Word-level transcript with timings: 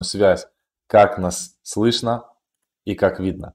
связь, 0.00 0.46
как 0.86 1.18
нас 1.18 1.56
слышно 1.62 2.24
и 2.84 2.94
как 2.94 3.20
видно. 3.20 3.54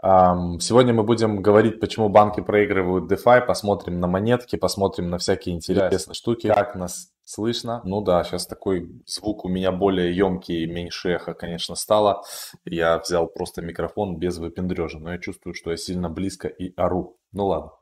Сегодня 0.00 0.94
мы 0.94 1.02
будем 1.02 1.42
говорить, 1.42 1.80
почему 1.80 2.08
банки 2.08 2.40
проигрывают 2.40 3.10
DeFi, 3.10 3.44
посмотрим 3.44 3.98
на 3.98 4.06
монетки, 4.06 4.56
посмотрим 4.56 5.10
на 5.10 5.18
всякие 5.18 5.56
интересные 5.56 6.14
штуки, 6.14 6.46
как 6.46 6.76
нас 6.76 7.10
слышно. 7.24 7.80
Ну 7.84 8.00
да, 8.00 8.22
сейчас 8.22 8.46
такой 8.46 8.88
звук 9.06 9.44
у 9.44 9.48
меня 9.48 9.72
более 9.72 10.16
емкий, 10.16 10.66
меньше 10.66 11.10
эхо, 11.10 11.34
конечно, 11.34 11.74
стало. 11.74 12.22
Я 12.64 12.98
взял 12.98 13.26
просто 13.26 13.60
микрофон 13.60 14.18
без 14.18 14.38
выпендрежа, 14.38 14.98
но 14.98 15.12
я 15.12 15.18
чувствую, 15.18 15.54
что 15.54 15.72
я 15.72 15.76
сильно 15.76 16.08
близко 16.08 16.46
и 16.46 16.72
ору. 16.76 17.18
Ну 17.32 17.46
ладно. 17.46 17.72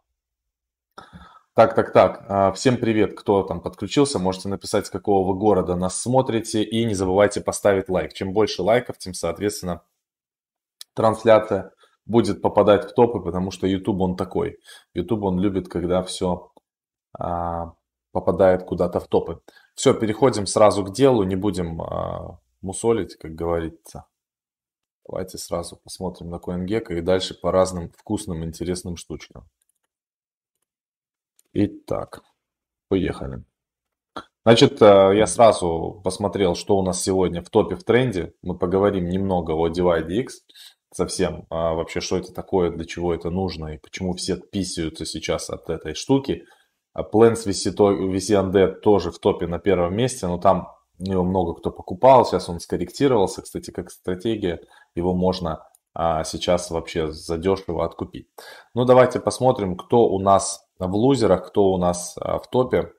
Так, 1.56 1.74
так, 1.74 1.90
так. 1.94 2.22
А, 2.28 2.52
всем 2.52 2.76
привет, 2.76 3.18
кто 3.18 3.42
там 3.42 3.62
подключился. 3.62 4.18
Можете 4.18 4.50
написать, 4.50 4.88
с 4.88 4.90
какого 4.90 5.26
вы 5.26 5.38
города 5.38 5.74
нас 5.74 5.98
смотрите. 5.98 6.62
И 6.62 6.84
не 6.84 6.92
забывайте 6.92 7.40
поставить 7.40 7.88
лайк. 7.88 8.12
Чем 8.12 8.34
больше 8.34 8.60
лайков, 8.60 8.98
тем, 8.98 9.14
соответственно, 9.14 9.80
трансляция 10.92 11.72
будет 12.04 12.42
попадать 12.42 12.84
в 12.84 12.92
топы, 12.92 13.20
потому 13.20 13.50
что 13.52 13.66
YouTube 13.66 14.02
он 14.02 14.16
такой. 14.16 14.58
YouTube 14.92 15.22
он 15.22 15.40
любит, 15.40 15.68
когда 15.68 16.02
все 16.02 16.52
а, 17.18 17.72
попадает 18.12 18.64
куда-то 18.64 19.00
в 19.00 19.08
топы. 19.08 19.40
Все, 19.74 19.94
переходим 19.94 20.46
сразу 20.46 20.84
к 20.84 20.92
делу, 20.92 21.22
не 21.22 21.36
будем 21.36 21.80
а, 21.80 22.38
мусолить, 22.60 23.16
как 23.16 23.34
говорится. 23.34 24.04
Давайте 25.08 25.38
сразу 25.38 25.76
посмотрим 25.82 26.28
на 26.28 26.36
CoinGecko 26.36 26.98
и 26.98 27.00
дальше 27.00 27.32
по 27.32 27.50
разным 27.50 27.92
вкусным, 27.96 28.44
интересным 28.44 28.98
штучкам. 28.98 29.48
Итак, 31.58 32.20
поехали. 32.90 33.42
Значит, 34.44 34.82
э, 34.82 35.12
я 35.16 35.26
сразу 35.26 36.02
посмотрел, 36.04 36.54
что 36.54 36.76
у 36.76 36.82
нас 36.82 37.02
сегодня 37.02 37.40
в 37.40 37.48
топе 37.48 37.76
в 37.76 37.82
тренде. 37.82 38.34
Мы 38.42 38.58
поговорим 38.58 39.08
немного 39.08 39.52
о 39.52 39.70
Divide 39.70 40.28
совсем 40.92 41.46
а 41.48 41.72
вообще, 41.72 42.00
что 42.00 42.18
это 42.18 42.34
такое, 42.34 42.70
для 42.70 42.84
чего 42.84 43.14
это 43.14 43.30
нужно 43.30 43.68
и 43.68 43.78
почему 43.78 44.12
все 44.12 44.36
писаются 44.36 45.06
сейчас 45.06 45.48
от 45.48 45.70
этой 45.70 45.94
штуки. 45.94 46.44
А 46.92 47.00
Plants 47.00 47.46
VC, 47.46 47.74
VC 47.74 48.38
Undead 48.38 48.80
тоже 48.80 49.10
в 49.10 49.18
топе 49.18 49.46
на 49.46 49.58
первом 49.58 49.96
месте, 49.96 50.26
но 50.26 50.36
там 50.36 50.68
его 50.98 51.24
много 51.24 51.54
кто 51.54 51.70
покупал, 51.70 52.26
сейчас 52.26 52.50
он 52.50 52.60
скорректировался, 52.60 53.40
кстати, 53.40 53.70
как 53.70 53.90
стратегия, 53.90 54.60
его 54.94 55.14
можно 55.14 55.66
а, 55.94 56.22
сейчас 56.24 56.70
вообще 56.70 57.12
задешево 57.12 57.86
откупить. 57.86 58.28
Ну, 58.74 58.84
давайте 58.84 59.20
посмотрим, 59.20 59.76
кто 59.76 60.06
у 60.06 60.18
нас 60.18 60.65
в 60.78 60.94
лузерах, 60.94 61.46
кто 61.48 61.70
у 61.72 61.78
нас 61.78 62.16
а, 62.20 62.38
в 62.38 62.48
топе. 62.48 62.92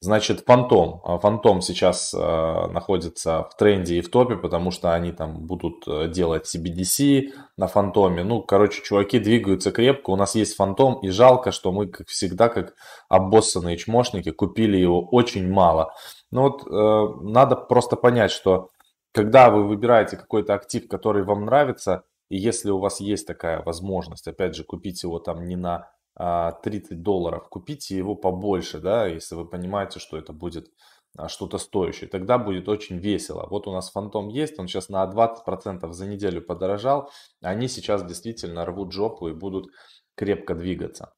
Значит, 0.00 0.44
Фантом. 0.46 1.00
А, 1.04 1.18
Фантом 1.18 1.62
сейчас 1.62 2.12
э, 2.12 2.18
находится 2.18 3.44
в 3.44 3.56
тренде 3.56 3.96
и 3.96 4.00
в 4.02 4.10
топе, 4.10 4.36
потому 4.36 4.70
что 4.70 4.92
они 4.92 5.12
там 5.12 5.46
будут 5.46 5.88
э, 5.88 6.08
делать 6.08 6.54
CBDC 6.54 7.30
на 7.56 7.68
Фантоме. 7.68 8.22
Ну, 8.22 8.42
короче, 8.42 8.82
чуваки 8.82 9.18
двигаются 9.18 9.72
крепко. 9.72 10.10
У 10.10 10.16
нас 10.16 10.34
есть 10.34 10.56
Фантом, 10.56 10.98
и 11.00 11.08
жалко, 11.08 11.52
что 11.52 11.72
мы, 11.72 11.86
как 11.86 12.08
всегда, 12.08 12.50
как 12.50 12.74
обоссанные 13.08 13.78
чмошники, 13.78 14.30
купили 14.30 14.76
его 14.76 15.00
очень 15.00 15.50
мало. 15.50 15.94
Ну 16.30 16.42
вот, 16.42 16.66
э, 16.66 17.22
надо 17.22 17.56
просто 17.56 17.96
понять, 17.96 18.30
что 18.30 18.68
когда 19.12 19.48
вы 19.48 19.66
выбираете 19.66 20.18
какой-то 20.18 20.52
актив, 20.52 20.86
который 20.86 21.24
вам 21.24 21.46
нравится, 21.46 22.02
и 22.28 22.36
если 22.36 22.70
у 22.70 22.78
вас 22.78 23.00
есть 23.00 23.26
такая 23.26 23.62
возможность, 23.62 24.28
опять 24.28 24.54
же, 24.54 24.64
купить 24.64 25.02
его 25.02 25.18
там 25.18 25.44
не 25.44 25.56
на 25.56 25.88
30 26.16 26.92
а, 26.92 26.94
долларов, 26.94 27.48
купите 27.48 27.96
его 27.96 28.14
побольше, 28.14 28.78
да, 28.78 29.06
если 29.06 29.34
вы 29.34 29.46
понимаете, 29.46 29.98
что 29.98 30.16
это 30.16 30.32
будет 30.32 30.70
а, 31.18 31.28
что-то 31.28 31.58
стоящее. 31.58 32.08
Тогда 32.08 32.38
будет 32.38 32.68
очень 32.68 32.98
весело. 32.98 33.46
Вот 33.50 33.66
у 33.66 33.72
нас 33.72 33.90
фантом 33.90 34.28
есть, 34.28 34.58
он 34.58 34.68
сейчас 34.68 34.88
на 34.88 35.04
20% 35.04 35.90
за 35.90 36.06
неделю 36.06 36.40
подорожал. 36.40 37.10
Они 37.42 37.66
сейчас 37.66 38.04
действительно 38.04 38.64
рвут 38.64 38.92
жопу 38.92 39.28
и 39.28 39.32
будут 39.32 39.72
крепко 40.14 40.54
двигаться. 40.54 41.12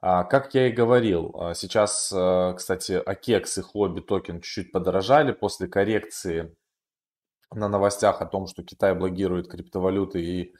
А, 0.00 0.24
как 0.24 0.52
я 0.54 0.66
и 0.66 0.72
говорил, 0.72 1.32
сейчас, 1.54 2.12
кстати, 2.56 2.92
Акекс 2.92 3.58
и 3.58 3.62
Хобби 3.62 4.00
токен 4.00 4.40
чуть-чуть 4.40 4.72
подорожали 4.72 5.30
после 5.30 5.68
коррекции 5.68 6.56
на 7.52 7.68
новостях 7.68 8.20
о 8.20 8.26
том, 8.26 8.46
что 8.48 8.64
Китай 8.64 8.94
блокирует 8.94 9.48
криптовалюты 9.48 10.22
и 10.22 10.54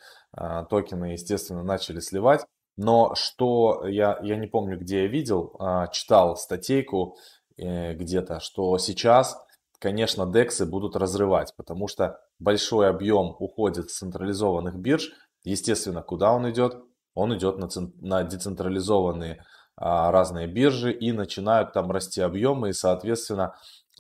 токены, 0.69 1.13
естественно, 1.13 1.65
начали 1.65 2.01
сливать. 2.01 2.45
Но 2.77 3.15
что 3.15 3.87
я, 3.87 4.19
я 4.23 4.37
не 4.37 4.47
помню, 4.47 4.79
где 4.79 5.03
я 5.03 5.09
видел, 5.09 5.55
а, 5.59 5.89
читал 5.89 6.37
статейку 6.37 7.17
э, 7.57 7.95
где-то, 7.95 8.41
что 8.41 8.79
сейчас, 8.79 9.37
конечно, 9.79 10.27
дексы 10.27 10.65
будут 10.65 10.97
разрывать, 10.97 11.55
потому 11.57 11.89
что 11.89 12.19
большой 12.39 12.89
объем 12.89 13.37
уходит 13.39 13.91
с 13.91 13.99
централизованных 13.99 14.77
бирж. 14.77 15.11
Естественно, 15.45 16.03
куда 16.03 16.33
он 16.33 16.49
идет? 16.51 16.77
Он 17.15 17.37
идет 17.37 17.59
на, 17.59 17.69
на 18.01 18.23
децентрализованные 18.23 19.45
а, 19.77 20.11
разные 20.11 20.47
биржи 20.47 20.93
и 20.93 21.13
начинают 21.13 21.73
там 21.73 21.91
расти 21.91 22.21
объемы 22.21 22.69
и, 22.71 22.75
соответственно, 22.75 23.55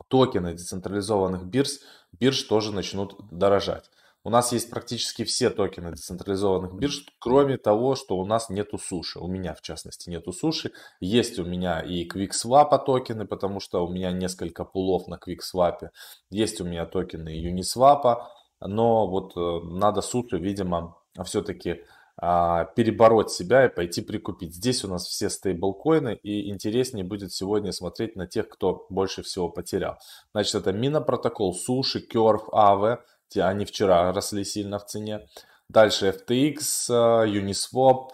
токены 0.08 0.54
децентрализованных 0.54 1.46
бирж, 1.46 1.70
бирж 2.12 2.42
тоже 2.42 2.72
начнут 2.72 3.16
дорожать. 3.30 3.90
У 4.22 4.30
нас 4.30 4.52
есть 4.52 4.68
практически 4.68 5.24
все 5.24 5.48
токены 5.48 5.92
децентрализованных 5.92 6.74
бирж, 6.74 7.06
кроме 7.18 7.56
того, 7.56 7.94
что 7.94 8.18
у 8.18 8.26
нас 8.26 8.50
нету 8.50 8.76
суши. 8.78 9.18
У 9.18 9.26
меня, 9.26 9.54
в 9.54 9.62
частности, 9.62 10.10
нету 10.10 10.32
суши. 10.32 10.72
Есть 11.00 11.38
у 11.38 11.44
меня 11.44 11.80
и 11.80 12.06
QuickSwap 12.06 12.84
токены, 12.84 13.26
потому 13.26 13.60
что 13.60 13.86
у 13.86 13.90
меня 13.90 14.12
несколько 14.12 14.64
пулов 14.64 15.08
на 15.08 15.14
QuickSwap. 15.14 15.88
Есть 16.28 16.60
у 16.60 16.64
меня 16.64 16.84
токены 16.84 17.30
Uniswap, 17.30 18.22
но 18.60 19.06
вот 19.06 19.36
э, 19.36 19.60
надо 19.64 20.02
суши, 20.02 20.36
видимо, 20.36 20.96
все-таки 21.24 21.82
а, 22.22 22.64
перебороть 22.64 23.30
себя 23.30 23.64
и 23.64 23.74
пойти 23.74 24.02
прикупить. 24.02 24.54
Здесь 24.54 24.84
у 24.84 24.88
нас 24.88 25.06
все 25.06 25.30
стейблкоины 25.30 26.16
и 26.22 26.50
интереснее 26.50 27.02
будет 27.02 27.32
сегодня 27.32 27.72
смотреть 27.72 28.14
на 28.14 28.26
тех, 28.26 28.50
кто 28.50 28.84
больше 28.90 29.22
всего 29.22 29.48
потерял. 29.48 29.96
Значит, 30.32 30.56
это 30.56 30.70
Mina 30.72 31.00
протокол, 31.00 31.54
Суши, 31.54 32.06
Curve, 32.06 32.50
Aave, 32.52 32.98
они 33.38 33.64
вчера 33.64 34.12
росли 34.12 34.44
сильно 34.44 34.78
в 34.78 34.86
цене. 34.86 35.26
Дальше 35.68 36.08
FTX, 36.08 36.58
э, 36.88 37.28
Uniswap, 37.28 38.08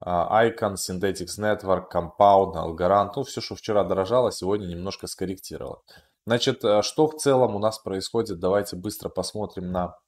э, 0.00 0.08
Icon, 0.08 0.76
Synthetics 0.76 1.38
Network, 1.38 1.90
Compound, 1.92 2.54
Algorand. 2.54 3.12
Ну, 3.16 3.24
все, 3.24 3.40
что 3.40 3.54
вчера 3.54 3.84
дорожало, 3.84 4.32
сегодня 4.32 4.66
немножко 4.66 5.06
скорректировало. 5.06 5.82
Значит, 6.26 6.64
э, 6.64 6.80
что 6.82 7.06
в 7.06 7.16
целом 7.16 7.54
у 7.54 7.58
нас 7.58 7.78
происходит? 7.78 8.40
Давайте 8.40 8.76
быстро 8.76 9.10
посмотрим 9.10 9.72
на 9.72 9.98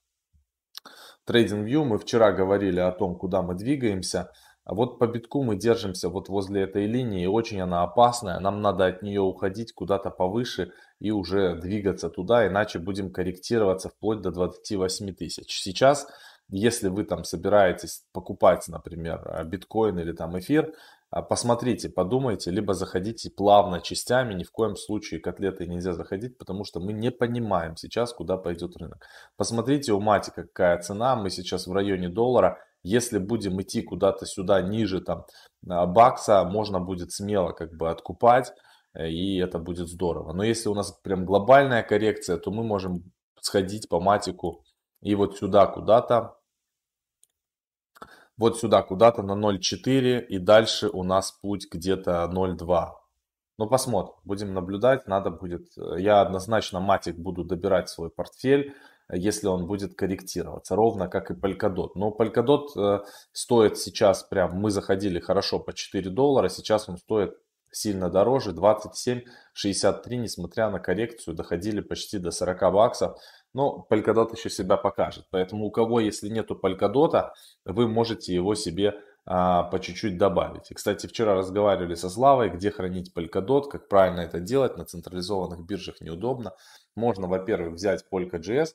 TradingView. 1.28 1.84
Мы 1.84 1.98
вчера 1.98 2.32
говорили 2.32 2.80
о 2.80 2.92
том, 2.92 3.16
куда 3.16 3.42
мы 3.42 3.54
двигаемся. 3.54 4.32
А 4.66 4.74
вот 4.74 4.98
по 4.98 5.06
битку 5.06 5.44
мы 5.44 5.54
держимся 5.54 6.08
вот 6.08 6.28
возле 6.28 6.62
этой 6.62 6.86
линии, 6.86 7.24
очень 7.26 7.60
она 7.60 7.84
опасная, 7.84 8.40
нам 8.40 8.60
надо 8.60 8.86
от 8.86 9.00
нее 9.00 9.20
уходить 9.20 9.72
куда-то 9.72 10.10
повыше 10.10 10.72
и 10.98 11.12
уже 11.12 11.54
двигаться 11.54 12.10
туда, 12.10 12.48
иначе 12.48 12.80
будем 12.80 13.12
корректироваться 13.12 13.90
вплоть 13.90 14.22
до 14.22 14.32
28 14.32 15.14
тысяч. 15.14 15.62
Сейчас, 15.62 16.08
если 16.48 16.88
вы 16.88 17.04
там 17.04 17.22
собираетесь 17.22 18.02
покупать, 18.12 18.66
например, 18.66 19.22
а, 19.26 19.44
биткоин 19.44 20.00
или 20.00 20.10
там 20.10 20.36
эфир, 20.36 20.74
а, 21.10 21.22
посмотрите, 21.22 21.88
подумайте, 21.88 22.50
либо 22.50 22.74
заходите 22.74 23.30
плавно 23.30 23.80
частями, 23.80 24.34
ни 24.34 24.42
в 24.42 24.50
коем 24.50 24.74
случае 24.74 25.20
котлеты 25.20 25.68
нельзя 25.68 25.92
заходить, 25.92 26.38
потому 26.38 26.64
что 26.64 26.80
мы 26.80 26.92
не 26.92 27.12
понимаем 27.12 27.76
сейчас, 27.76 28.12
куда 28.12 28.36
пойдет 28.36 28.76
рынок. 28.76 29.06
Посмотрите 29.36 29.92
у 29.92 30.00
Матика, 30.00 30.42
какая 30.42 30.82
цена, 30.82 31.14
мы 31.14 31.30
сейчас 31.30 31.68
в 31.68 31.72
районе 31.72 32.08
доллара, 32.08 32.58
если 32.86 33.18
будем 33.18 33.60
идти 33.60 33.82
куда-то 33.82 34.26
сюда 34.26 34.62
ниже 34.62 35.00
там 35.00 35.26
а, 35.68 35.86
бакса, 35.86 36.44
можно 36.44 36.80
будет 36.80 37.12
смело 37.12 37.52
как 37.52 37.76
бы 37.76 37.90
откупать, 37.90 38.52
э, 38.94 39.08
и 39.08 39.38
это 39.38 39.58
будет 39.58 39.88
здорово. 39.88 40.32
Но 40.32 40.44
если 40.44 40.68
у 40.68 40.74
нас 40.74 40.92
прям 41.02 41.24
глобальная 41.24 41.82
коррекция, 41.82 42.38
то 42.38 42.50
мы 42.50 42.62
можем 42.62 43.02
сходить 43.40 43.88
по 43.88 44.00
матику 44.00 44.64
и 45.02 45.14
вот 45.16 45.36
сюда 45.36 45.66
куда-то, 45.66 46.36
вот 48.38 48.58
сюда 48.58 48.82
куда-то 48.82 49.22
на 49.22 49.32
0.4 49.32 50.20
и 50.20 50.38
дальше 50.38 50.88
у 50.88 51.02
нас 51.02 51.32
путь 51.32 51.66
где-то 51.70 52.30
0.2. 52.32 52.92
Ну, 53.58 53.66
посмотрим, 53.66 54.14
будем 54.24 54.54
наблюдать, 54.54 55.08
надо 55.08 55.30
будет, 55.30 55.76
э, 55.76 56.00
я 56.00 56.20
однозначно 56.20 56.78
матик 56.78 57.16
буду 57.16 57.42
добирать 57.42 57.88
свой 57.88 58.10
портфель, 58.10 58.74
если 59.12 59.46
он 59.46 59.66
будет 59.66 59.94
корректироваться, 59.94 60.76
ровно 60.76 61.08
как 61.08 61.30
и 61.30 61.34
Polkadot. 61.34 61.90
Но 61.94 62.14
Polkadot 62.18 62.68
э, 62.76 63.00
стоит 63.32 63.78
сейчас, 63.78 64.22
прям 64.22 64.56
мы 64.56 64.70
заходили 64.70 65.20
хорошо 65.20 65.60
по 65.60 65.72
4 65.72 66.10
доллара, 66.10 66.48
сейчас 66.48 66.88
он 66.88 66.98
стоит 66.98 67.36
сильно 67.70 68.08
дороже, 68.10 68.52
27,63, 68.52 70.16
несмотря 70.16 70.70
на 70.70 70.80
коррекцию, 70.80 71.34
доходили 71.34 71.80
почти 71.80 72.18
до 72.18 72.30
40 72.30 72.72
баксов. 72.72 73.18
Но 73.52 73.86
Polkadot 73.90 74.34
еще 74.34 74.50
себя 74.50 74.76
покажет. 74.76 75.26
Поэтому 75.30 75.66
у 75.66 75.70
кого, 75.70 76.00
если 76.00 76.28
нету 76.28 76.58
Polkadot, 76.62 77.30
вы 77.64 77.88
можете 77.88 78.34
его 78.34 78.54
себе 78.54 78.94
а, 79.28 79.64
по 79.64 79.78
чуть-чуть 79.78 80.18
добавить. 80.18 80.70
И, 80.70 80.74
кстати, 80.74 81.06
вчера 81.06 81.34
разговаривали 81.34 81.94
со 81.94 82.08
Славой, 82.08 82.48
где 82.48 82.70
хранить 82.70 83.12
Polkadot, 83.14 83.68
как 83.68 83.88
правильно 83.88 84.20
это 84.20 84.40
делать. 84.40 84.76
На 84.76 84.84
централизованных 84.84 85.66
биржах 85.66 86.00
неудобно. 86.00 86.52
Можно, 86.94 87.26
во-первых, 87.26 87.74
взять 87.74 88.04
Polka.js, 88.10 88.74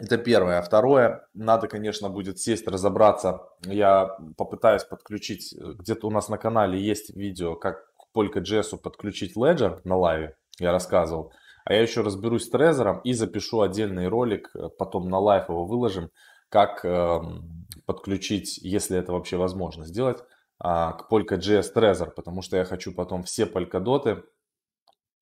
Это 0.00 0.16
первое. 0.16 0.58
А 0.58 0.62
второе, 0.62 1.28
надо, 1.34 1.68
конечно, 1.68 2.08
будет 2.08 2.38
сесть, 2.38 2.66
разобраться. 2.66 3.42
Я 3.66 4.16
попытаюсь 4.38 4.82
подключить, 4.82 5.54
где-то 5.54 6.06
у 6.06 6.10
нас 6.10 6.30
на 6.30 6.38
канале 6.38 6.80
есть 6.80 7.14
видео, 7.14 7.54
как 7.54 7.84
к 7.96 8.16
Polka.js 8.16 8.78
подключить 8.78 9.36
Ledger 9.36 9.78
на 9.84 9.96
live 9.96 10.23
е, 10.23 10.36
я 10.58 10.72
рассказывал. 10.72 11.32
А 11.66 11.74
я 11.74 11.82
еще 11.82 12.00
разберусь 12.00 12.46
с 12.46 12.52
Trezor 12.52 13.02
и 13.04 13.12
запишу 13.12 13.60
отдельный 13.60 14.08
ролик, 14.08 14.50
потом 14.78 15.10
на 15.10 15.18
live 15.18 15.50
его 15.50 15.66
выложим, 15.66 16.10
как 16.48 16.82
э, 16.82 17.20
подключить, 17.84 18.56
если 18.56 18.96
это 18.96 19.12
вообще 19.12 19.36
возможно 19.36 19.84
сделать, 19.84 20.20
э, 20.20 20.22
к 20.62 21.06
Polka.js 21.10 21.74
Trezor, 21.74 22.10
потому 22.10 22.40
что 22.40 22.56
я 22.56 22.64
хочу 22.64 22.94
потом 22.94 23.24
все 23.24 23.44
Polkadot 23.44 24.08
ы, 24.08 24.24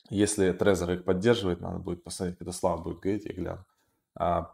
если 0.08 0.56
Trezor 0.56 0.94
их 0.94 1.04
поддерживает, 1.04 1.60
надо 1.60 1.80
будет 1.80 2.04
посмотреть, 2.04 2.38
когда 2.38 2.52
Слава 2.52 2.80
будет 2.80 3.00
говорить, 3.00 3.24
я 3.24 3.34
гляну 3.34 3.64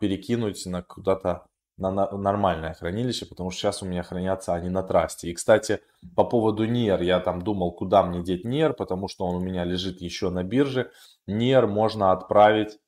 перекинуть 0.01 0.65
на 0.67 0.83
куда-то 0.83 1.47
на 1.77 1.91
нормальное 1.91 2.75
хранилище, 2.75 3.27
потому 3.27 3.51
что 3.51 3.61
сейчас 3.61 3.83
у 3.83 3.87
меня 3.87 4.03
хранятся 4.03 4.55
они 4.55 4.69
на 4.69 4.83
трасте. 4.83 5.29
И, 5.29 5.35
кстати, 5.35 5.81
по 6.15 6.25
поводу 6.25 6.67
NIR, 6.67 7.03
я 7.03 7.19
там 7.19 7.43
думал, 7.43 7.73
куда 7.73 8.05
мне 8.05 8.23
деть 8.23 8.47
NIR, 8.47 8.75
потому 8.75 9.09
что 9.09 9.25
он 9.25 9.37
у 9.37 9.41
меня 9.41 9.65
лежит 9.65 10.01
еще 10.01 10.31
на 10.31 10.45
бирже. 10.45 10.93
NIR 11.29 11.67
можно 11.67 12.13
отправить 12.13 12.79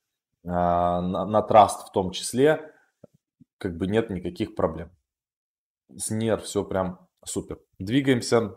а, 0.46 1.00
на, 1.00 1.42
траст 1.42 1.88
в 1.88 1.92
том 1.92 2.12
числе, 2.12 2.72
как 3.58 3.76
бы 3.76 3.88
нет 3.88 4.10
никаких 4.10 4.54
проблем. 4.54 4.90
С 5.88 6.12
NIR 6.12 6.38
все 6.42 6.64
прям 6.64 7.08
супер. 7.24 7.58
Двигаемся, 7.80 8.54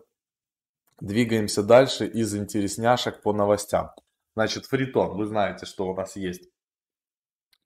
двигаемся 1.01 1.63
дальше 1.63 2.05
из 2.05 2.35
интересняшек 2.35 3.23
по 3.23 3.33
новостям. 3.33 3.91
Значит, 4.35 4.67
фритон, 4.67 5.17
вы 5.17 5.25
знаете, 5.25 5.65
что 5.65 5.89
у 5.89 5.95
нас 5.95 6.15
есть 6.15 6.43
а, 6.43 6.58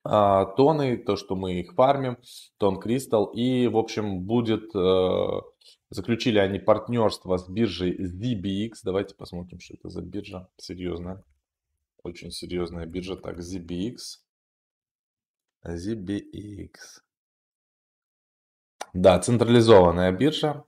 тоны, 0.04 0.98
то, 0.98 1.16
что 1.16 1.36
мы 1.36 1.60
их 1.60 1.74
фармим, 1.74 2.18
тон 2.58 2.80
кристалл. 2.80 3.26
И, 3.28 3.68
в 3.68 3.78
общем, 3.78 4.22
будет, 4.22 4.76
э, 4.76 5.42
заключили 5.90 6.40
они 6.40 6.60
партнерство 6.60 7.38
с 7.38 7.48
биржей 7.48 7.98
ZBX. 7.98 8.80
Давайте 8.84 9.16
посмотрим, 9.16 9.60
что 9.60 9.76
это 9.76 9.90
за 9.90 10.02
биржа. 10.02 10.48
Серьезная. 10.58 11.24
Очень 12.04 12.32
серьезная 12.32 12.86
биржа. 12.86 13.16
Так, 13.16 13.40
ZBX. 13.40 13.98
ZBX. 15.66 16.72
Да, 18.94 19.20
централизованная 19.20 20.12
биржа. 20.12 20.66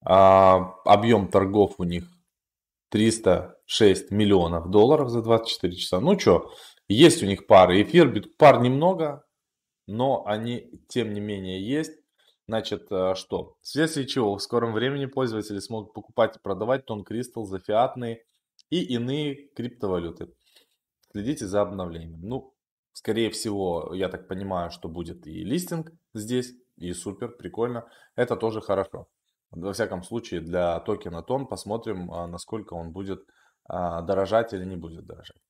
А, 0.00 0.74
объем 0.84 1.28
торгов 1.28 1.74
у 1.78 1.84
них 1.84 2.04
306 2.90 4.10
миллионов 4.10 4.70
долларов 4.70 5.10
за 5.10 5.22
24 5.22 5.76
часа. 5.76 6.00
Ну 6.00 6.18
что, 6.18 6.50
есть 6.88 7.22
у 7.22 7.26
них 7.26 7.46
пары. 7.46 7.82
Эфир, 7.82 8.12
пар 8.38 8.60
немного, 8.60 9.24
но 9.86 10.26
они 10.26 10.82
тем 10.88 11.12
не 11.12 11.20
менее 11.20 11.66
есть. 11.66 11.92
Значит, 12.46 12.90
э, 12.90 13.14
что? 13.14 13.56
Вследствие 13.60 14.06
чего 14.06 14.36
в 14.36 14.42
скором 14.42 14.72
времени 14.72 15.06
пользователи 15.06 15.58
смогут 15.58 15.92
покупать 15.92 16.36
и 16.36 16.40
продавать 16.40 16.86
тон 16.86 17.04
кристалл 17.04 17.44
за 17.44 17.58
фиатные 17.58 18.24
и 18.70 18.82
иные 18.82 19.48
криптовалюты. 19.54 20.32
Следите 21.12 21.46
за 21.46 21.60
обновлением. 21.60 22.20
Ну, 22.22 22.54
скорее 22.92 23.30
всего, 23.30 23.92
я 23.94 24.08
так 24.08 24.28
понимаю, 24.28 24.70
что 24.70 24.88
будет 24.88 25.26
и 25.26 25.44
листинг 25.44 25.92
здесь, 26.14 26.54
и 26.76 26.92
супер, 26.92 27.28
прикольно. 27.28 27.86
Это 28.16 28.34
тоже 28.34 28.60
хорошо. 28.62 29.08
Во 29.50 29.72
всяком 29.72 30.02
случае, 30.02 30.40
для 30.40 30.80
токена 30.80 31.22
тон 31.22 31.46
посмотрим, 31.46 32.10
а, 32.12 32.26
насколько 32.26 32.74
он 32.74 32.92
будет 32.92 33.26
а, 33.64 34.02
дорожать 34.02 34.52
или 34.52 34.64
не 34.64 34.76
будет 34.76 35.06
дорожать. 35.06 35.40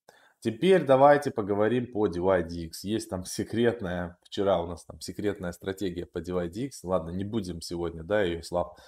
Теперь 0.41 0.85
давайте 0.85 1.33
поговорим 1.33 1.91
по 1.91 2.07
DYDX. 2.07 2.71
Есть 2.83 3.11
там 3.11 3.25
секретная, 3.25 4.17
вчера 4.23 4.63
у 4.63 4.67
нас 4.67 4.85
там 4.85 5.01
секретная 5.01 5.51
стратегия 5.51 6.07
по 6.07 6.19
DYDX. 6.19 6.71
Ладно, 6.85 7.11
не 7.11 7.25
будем 7.25 7.61
сегодня, 7.61 8.05
да, 8.05 8.23
ее, 8.23 8.45
Слав, 8.45 8.79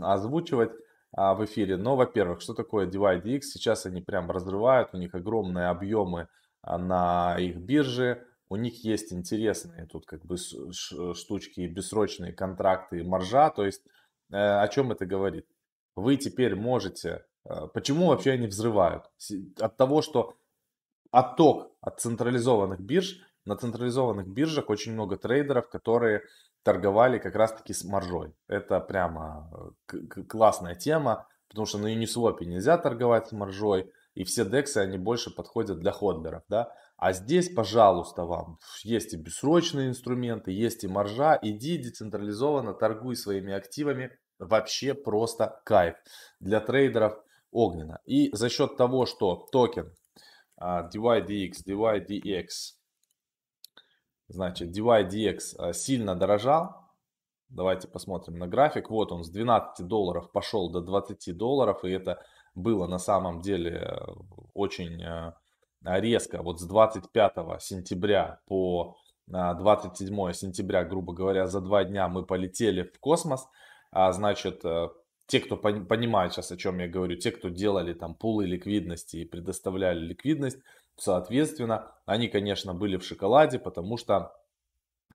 озвучивать 0.00 0.70
а, 1.10 1.34
в 1.34 1.44
эфире. 1.44 1.76
Но, 1.76 1.96
во-первых, 1.96 2.40
что 2.40 2.54
такое 2.54 2.86
DYDX? 2.86 3.40
Сейчас 3.42 3.86
они 3.86 4.02
прям 4.02 4.30
разрывают, 4.30 4.90
у 4.92 4.98
них 4.98 5.14
огромные 5.14 5.66
объемы 5.66 6.28
а, 6.62 6.78
на 6.78 7.38
их 7.38 7.56
бирже. 7.56 8.24
У 8.48 8.56
них 8.56 8.84
есть 8.84 9.12
интересные 9.12 9.86
тут 9.86 10.06
как 10.06 10.24
бы 10.24 10.36
штучки, 10.36 11.66
бессрочные 11.66 12.32
контракты, 12.32 13.02
маржа. 13.02 13.50
То 13.50 13.64
есть, 13.64 13.82
э, 14.30 14.36
о 14.36 14.68
чем 14.68 14.92
это 14.92 15.06
говорит? 15.06 15.46
Вы 15.96 16.16
теперь 16.18 16.54
можете... 16.54 17.24
Э, 17.44 17.66
почему 17.72 18.06
вообще 18.06 18.32
они 18.32 18.46
взрывают? 18.46 19.10
От 19.58 19.76
того, 19.76 20.02
что 20.02 20.36
отток 21.14 21.70
от 21.80 22.00
централизованных 22.00 22.80
бирж. 22.80 23.20
На 23.44 23.56
централизованных 23.56 24.26
биржах 24.26 24.70
очень 24.70 24.92
много 24.92 25.16
трейдеров, 25.16 25.68
которые 25.68 26.22
торговали 26.64 27.18
как 27.18 27.36
раз-таки 27.36 27.72
с 27.72 27.84
маржой. 27.84 28.34
Это 28.48 28.80
прямо 28.80 29.50
э, 29.92 30.22
классная 30.28 30.74
тема, 30.74 31.28
потому 31.48 31.66
что 31.66 31.78
на 31.78 31.94
Uniswap 31.94 32.42
нельзя 32.44 32.78
торговать 32.78 33.28
с 33.28 33.32
маржой, 33.32 33.92
и 34.14 34.24
все 34.24 34.44
дексы, 34.44 34.78
они 34.78 34.96
больше 34.98 35.30
подходят 35.30 35.78
для 35.78 35.92
ходберов, 35.92 36.42
да. 36.48 36.72
А 36.96 37.12
здесь, 37.12 37.48
пожалуйста, 37.48 38.24
вам 38.24 38.58
есть 38.82 39.12
и 39.12 39.16
бессрочные 39.16 39.88
инструменты, 39.88 40.52
есть 40.52 40.84
и 40.84 40.88
маржа, 40.88 41.38
иди 41.42 41.76
децентрализованно 41.76 42.74
торгуй 42.74 43.16
своими 43.16 43.52
активами, 43.52 44.16
вообще 44.38 44.94
просто 44.94 45.60
кайф 45.64 45.96
для 46.40 46.60
трейдеров 46.60 47.18
огненно. 47.50 48.00
И 48.04 48.34
за 48.34 48.48
счет 48.48 48.76
того, 48.76 49.06
что 49.06 49.46
токен 49.52 49.92
DYDX, 50.60 51.52
DYDX. 51.66 52.46
Значит, 54.28 54.76
DYDX 54.76 55.38
а, 55.58 55.72
сильно 55.72 56.14
дорожал. 56.14 56.84
Давайте 57.48 57.88
посмотрим 57.88 58.38
на 58.38 58.48
график. 58.48 58.90
Вот 58.90 59.12
он 59.12 59.22
с 59.22 59.30
12 59.30 59.86
долларов 59.86 60.32
пошел 60.32 60.70
до 60.70 60.80
20 60.80 61.36
долларов. 61.36 61.84
И 61.84 61.90
это 61.90 62.24
было 62.54 62.86
на 62.86 62.98
самом 62.98 63.40
деле 63.40 63.72
э, 63.72 63.96
очень 64.54 65.02
э, 65.02 65.32
резко. 65.82 66.42
Вот 66.42 66.60
с 66.60 66.64
25 66.64 67.32
сентября 67.60 68.40
по 68.46 68.96
27 69.26 70.32
сентября, 70.32 70.84
грубо 70.84 71.12
говоря, 71.12 71.46
за 71.46 71.60
два 71.60 71.84
дня 71.84 72.08
мы 72.08 72.24
полетели 72.24 72.82
в 72.82 72.98
космос. 72.98 73.48
А, 73.90 74.12
значит, 74.12 74.64
э, 74.64 74.88
те, 75.26 75.40
кто 75.40 75.56
понимает 75.56 76.32
сейчас, 76.32 76.52
о 76.52 76.56
чем 76.56 76.78
я 76.78 76.88
говорю, 76.88 77.16
те, 77.16 77.30
кто 77.30 77.48
делали 77.48 77.94
там 77.94 78.14
пулы 78.14 78.46
ликвидности 78.46 79.18
и 79.18 79.24
предоставляли 79.24 80.00
ликвидность, 80.00 80.58
соответственно, 80.96 81.92
они, 82.06 82.28
конечно, 82.28 82.74
были 82.74 82.96
в 82.96 83.04
шоколаде, 83.04 83.58
потому 83.58 83.96
что 83.96 84.32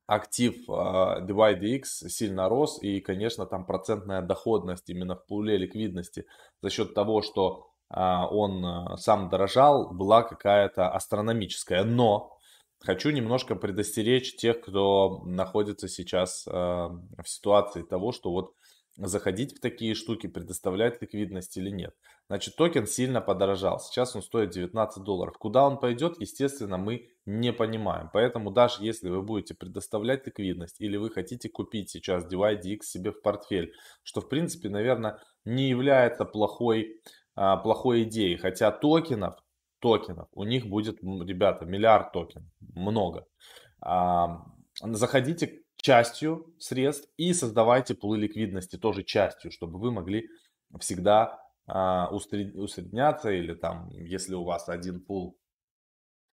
актив 0.09 0.55
э, 0.67 1.21
DYDX 1.21 1.83
сильно 2.09 2.49
рос, 2.49 2.81
и, 2.81 2.99
конечно, 2.99 3.45
там 3.45 3.65
процентная 3.65 4.21
доходность 4.23 4.89
именно 4.89 5.15
в 5.15 5.25
пуле 5.27 5.57
ликвидности 5.57 6.25
за 6.63 6.71
счет 6.71 6.95
того, 6.95 7.21
что 7.21 7.67
э, 7.93 7.99
он 7.99 8.65
э, 8.65 8.97
сам 8.97 9.29
дорожал, 9.29 9.91
была 9.93 10.23
какая-то 10.23 10.89
астрономическая. 10.89 11.83
Но 11.83 12.35
хочу 12.79 13.11
немножко 13.11 13.55
предостеречь 13.55 14.35
тех, 14.35 14.61
кто 14.61 15.21
находится 15.25 15.87
сейчас 15.87 16.45
в 16.47 17.25
ситуации 17.25 17.83
того, 17.83 18.11
что 18.11 18.31
вот 18.31 18.53
заходить 19.07 19.57
в 19.57 19.61
такие 19.61 19.95
штуки, 19.95 20.27
предоставлять 20.27 21.01
ликвидность 21.01 21.55
или 21.57 21.69
нет. 21.69 21.95
Значит, 22.27 22.55
токен 22.55 22.85
сильно 22.85 23.21
подорожал. 23.21 23.79
Сейчас 23.79 24.15
он 24.15 24.21
стоит 24.21 24.51
19 24.51 25.03
долларов. 25.03 25.37
Куда 25.37 25.65
он 25.65 25.79
пойдет, 25.79 26.19
естественно, 26.19 26.77
мы 26.77 27.09
не 27.25 27.53
понимаем. 27.53 28.09
Поэтому 28.11 28.51
даже 28.51 28.83
если 28.83 29.09
вы 29.09 29.21
будете 29.21 29.55
предоставлять 29.55 30.25
ликвидность 30.25 30.79
или 30.79 30.97
вы 30.97 31.09
хотите 31.09 31.49
купить 31.49 31.89
сейчас 31.89 32.25
DYDX 32.31 32.81
себе 32.83 33.11
в 33.11 33.21
портфель, 33.21 33.73
что 34.03 34.21
в 34.21 34.29
принципе, 34.29 34.69
наверное, 34.69 35.19
не 35.45 35.69
является 35.69 36.25
плохой, 36.25 37.01
а, 37.35 37.57
плохой 37.57 38.03
идеей. 38.03 38.37
Хотя 38.37 38.71
токенов, 38.71 39.35
токенов, 39.79 40.27
у 40.33 40.43
них 40.43 40.67
будет, 40.67 41.01
ребята, 41.01 41.65
миллиард 41.65 42.11
токенов, 42.11 42.49
много. 42.59 43.25
А, 43.81 44.45
заходите 44.81 45.63
частью 45.81 46.53
средств 46.59 47.09
и 47.17 47.33
создавайте 47.33 47.95
пулы 47.95 48.17
ликвидности 48.17 48.77
тоже 48.77 49.03
частью, 49.03 49.51
чтобы 49.51 49.79
вы 49.79 49.91
могли 49.91 50.29
всегда 50.79 51.39
а, 51.67 52.09
усредняться 52.11 53.31
или 53.31 53.53
там, 53.53 53.89
если 53.91 54.35
у 54.35 54.43
вас 54.43 54.69
один 54.69 55.01
пул 55.01 55.37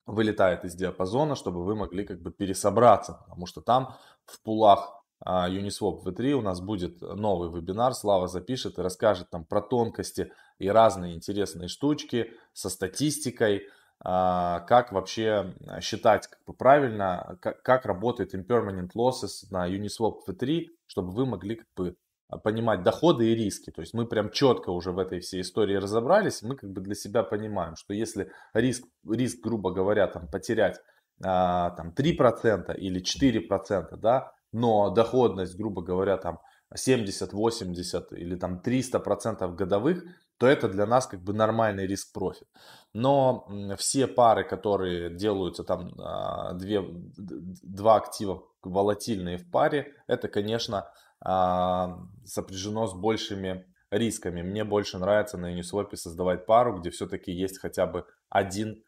вылетает 0.06 0.64
из 0.64 0.74
диапазона, 0.74 1.34
чтобы 1.34 1.64
вы 1.64 1.74
могли 1.74 2.04
как 2.04 2.20
бы 2.20 2.30
пересобраться, 2.30 3.14
потому 3.24 3.46
что 3.46 3.60
там 3.60 3.96
в 4.24 4.40
пулах 4.42 5.02
а, 5.20 5.48
Uniswap 5.50 6.02
V3 6.04 6.32
у 6.32 6.42
нас 6.42 6.60
будет 6.60 7.00
новый 7.00 7.50
вебинар, 7.50 7.94
Слава 7.94 8.28
запишет 8.28 8.78
и 8.78 8.82
расскажет 8.82 9.30
там 9.30 9.44
про 9.44 9.60
тонкости 9.60 10.32
и 10.58 10.68
разные 10.68 11.14
интересные 11.14 11.68
штучки 11.68 12.32
со 12.52 12.68
статистикой, 12.68 13.68
как 14.02 14.92
вообще 14.92 15.54
считать 15.80 16.26
как 16.28 16.40
бы 16.46 16.52
правильно, 16.52 17.38
как, 17.40 17.62
как 17.62 17.86
работает 17.86 18.34
impermanent 18.34 18.90
losses 18.94 19.46
на 19.50 19.68
Uniswap 19.68 20.20
V3, 20.28 20.66
чтобы 20.86 21.12
вы 21.12 21.26
могли 21.26 21.56
как 21.56 21.68
бы 21.76 21.96
понимать 22.42 22.82
доходы 22.82 23.30
и 23.30 23.34
риски. 23.34 23.70
То 23.70 23.80
есть 23.80 23.94
мы 23.94 24.06
прям 24.06 24.30
четко 24.30 24.70
уже 24.70 24.92
в 24.92 24.98
этой 24.98 25.20
всей 25.20 25.42
истории 25.42 25.76
разобрались, 25.76 26.42
мы 26.42 26.56
как 26.56 26.70
бы 26.70 26.80
для 26.80 26.94
себя 26.94 27.22
понимаем, 27.22 27.76
что 27.76 27.94
если 27.94 28.30
риск, 28.52 28.84
риск 29.08 29.40
грубо 29.42 29.72
говоря, 29.72 30.06
там 30.08 30.28
потерять 30.28 30.80
а, 31.24 31.70
там 31.70 31.94
3% 31.96 32.76
или 32.76 33.00
4%, 33.00 33.96
да, 33.96 34.32
но 34.52 34.90
доходность, 34.90 35.56
грубо 35.56 35.82
говоря, 35.82 36.16
там 36.16 36.40
70, 36.74 37.32
80 37.32 38.12
или 38.12 38.36
там 38.36 38.60
300 38.60 39.00
процентов 39.00 39.54
годовых, 39.54 40.04
то 40.38 40.46
это 40.46 40.68
для 40.68 40.86
нас 40.86 41.06
как 41.06 41.22
бы 41.22 41.32
нормальный 41.32 41.86
риск-profit. 41.86 42.48
Но 42.92 43.48
все 43.78 44.06
пары, 44.06 44.44
которые 44.44 45.10
делаются 45.10 45.64
там 45.64 45.92
а, 45.98 46.52
две, 46.54 46.82
два 47.16 47.96
актива 47.96 48.42
волатильные 48.62 49.38
в 49.38 49.50
паре, 49.50 49.94
это, 50.06 50.28
конечно, 50.28 50.90
а, 51.20 51.98
сопряжено 52.24 52.86
с 52.86 52.94
большими 52.94 53.66
рисками. 53.90 54.42
Мне 54.42 54.64
больше 54.64 54.98
нравится 54.98 55.38
на 55.38 55.58
Uniswap 55.58 55.94
создавать 55.96 56.44
пару, 56.44 56.78
где 56.78 56.90
все-таки 56.90 57.32
есть 57.32 57.58
хотя 57.58 57.86
бы 57.86 58.04
один 58.28 58.82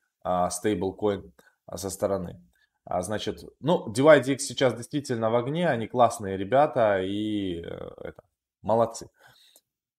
стейблкоин 0.51 1.33
со 1.75 1.89
стороны. 1.89 2.43
А, 2.89 3.03
значит, 3.03 3.45
ну, 3.61 3.87
dYdX 3.93 4.39
сейчас 4.39 4.75
действительно 4.75 5.29
в 5.29 5.37
огне, 5.37 5.69
они 5.69 5.87
классные 5.87 6.39
ребята 6.39 7.03
и 7.03 7.61
э, 7.61 7.91
это, 8.01 8.23
молодцы. 8.63 9.11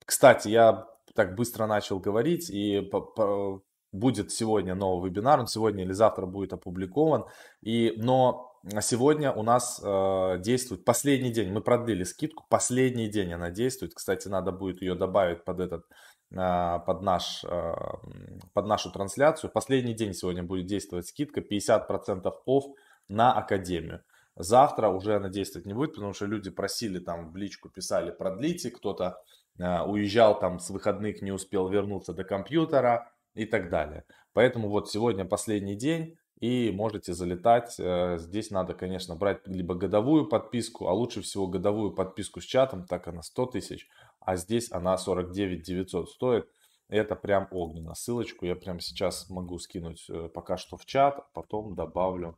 Кстати, 0.03 0.47
я 0.47 0.87
так 1.13 1.35
быстро 1.35 1.67
начал 1.67 1.99
говорить, 1.99 2.49
и 2.49 2.81
по, 2.81 3.01
по, 3.01 3.61
будет 3.91 4.31
сегодня 4.31 4.73
новый 4.73 5.11
вебинар, 5.11 5.39
он 5.39 5.45
сегодня 5.45 5.83
или 5.83 5.91
завтра 5.91 6.25
будет 6.25 6.51
опубликован, 6.51 7.25
и, 7.61 7.93
но 7.97 8.59
сегодня 8.81 9.31
у 9.31 9.43
нас 9.43 9.79
э, 9.83 10.39
действует 10.39 10.83
последний 10.83 11.29
день, 11.31 11.51
мы 11.51 11.61
продлили 11.61 12.03
скидку, 12.03 12.43
последний 12.49 13.07
день 13.07 13.33
она 13.33 13.51
действует, 13.51 13.93
кстати, 13.93 14.27
надо 14.27 14.51
будет 14.51 14.81
ее 14.81 14.95
добавить 14.95 15.43
под 15.43 15.59
этот 15.59 15.85
под, 16.31 17.01
наш, 17.01 17.43
э, 17.43 17.73
под 18.53 18.65
нашу 18.67 18.91
трансляцию. 18.91 19.51
Последний 19.51 19.93
день 19.93 20.13
сегодня 20.13 20.43
будет 20.43 20.67
действовать 20.67 21.07
скидка 21.07 21.41
50% 21.41 22.31
off 22.47 22.63
на 23.07 23.33
Академию. 23.33 24.03
Завтра 24.35 24.89
уже 24.89 25.15
она 25.15 25.29
действовать 25.29 25.65
не 25.65 25.73
будет, 25.73 25.95
потому 25.95 26.13
что 26.13 26.25
люди 26.25 26.49
просили 26.49 26.99
там 26.99 27.31
в 27.31 27.35
личку, 27.35 27.69
писали 27.69 28.11
продлите, 28.11 28.71
кто-то 28.71 29.21
э, 29.57 29.81
уезжал 29.81 30.39
там 30.39 30.59
с 30.59 30.69
выходных, 30.69 31.21
не 31.21 31.31
успел 31.31 31.67
вернуться 31.67 32.13
до 32.13 32.23
компьютера 32.23 33.11
и 33.33 33.45
так 33.45 33.69
далее. 33.69 34.05
Поэтому 34.33 34.69
вот 34.69 34.89
сегодня 34.89 35.25
последний 35.25 35.75
день 35.75 36.17
и 36.39 36.71
можете 36.71 37.13
залетать. 37.13 37.75
Э, 37.79 38.17
здесь 38.17 38.49
надо, 38.49 38.73
конечно, 38.73 39.15
брать 39.15 39.45
либо 39.45 39.75
годовую 39.75 40.27
подписку, 40.27 40.87
а 40.87 40.93
лучше 40.93 41.21
всего 41.21 41.47
годовую 41.47 41.91
подписку 41.91 42.39
с 42.39 42.45
чатом, 42.45 42.85
так 42.85 43.07
она 43.07 43.21
100 43.21 43.45
тысяч, 43.47 43.89
а 44.19 44.35
здесь 44.35 44.71
она 44.71 44.97
49 44.97 45.63
900 45.63 46.09
стоит. 46.09 46.49
Это 46.87 47.15
прям 47.15 47.47
огненно. 47.51 47.93
Ссылочку 47.93 48.45
я 48.45 48.55
прямо 48.55 48.81
сейчас 48.81 49.29
могу 49.29 49.59
скинуть 49.59 50.09
э, 50.09 50.29
пока 50.29 50.57
что 50.57 50.77
в 50.77 50.85
чат, 50.85 51.19
а 51.19 51.27
потом 51.33 51.75
добавлю 51.75 52.37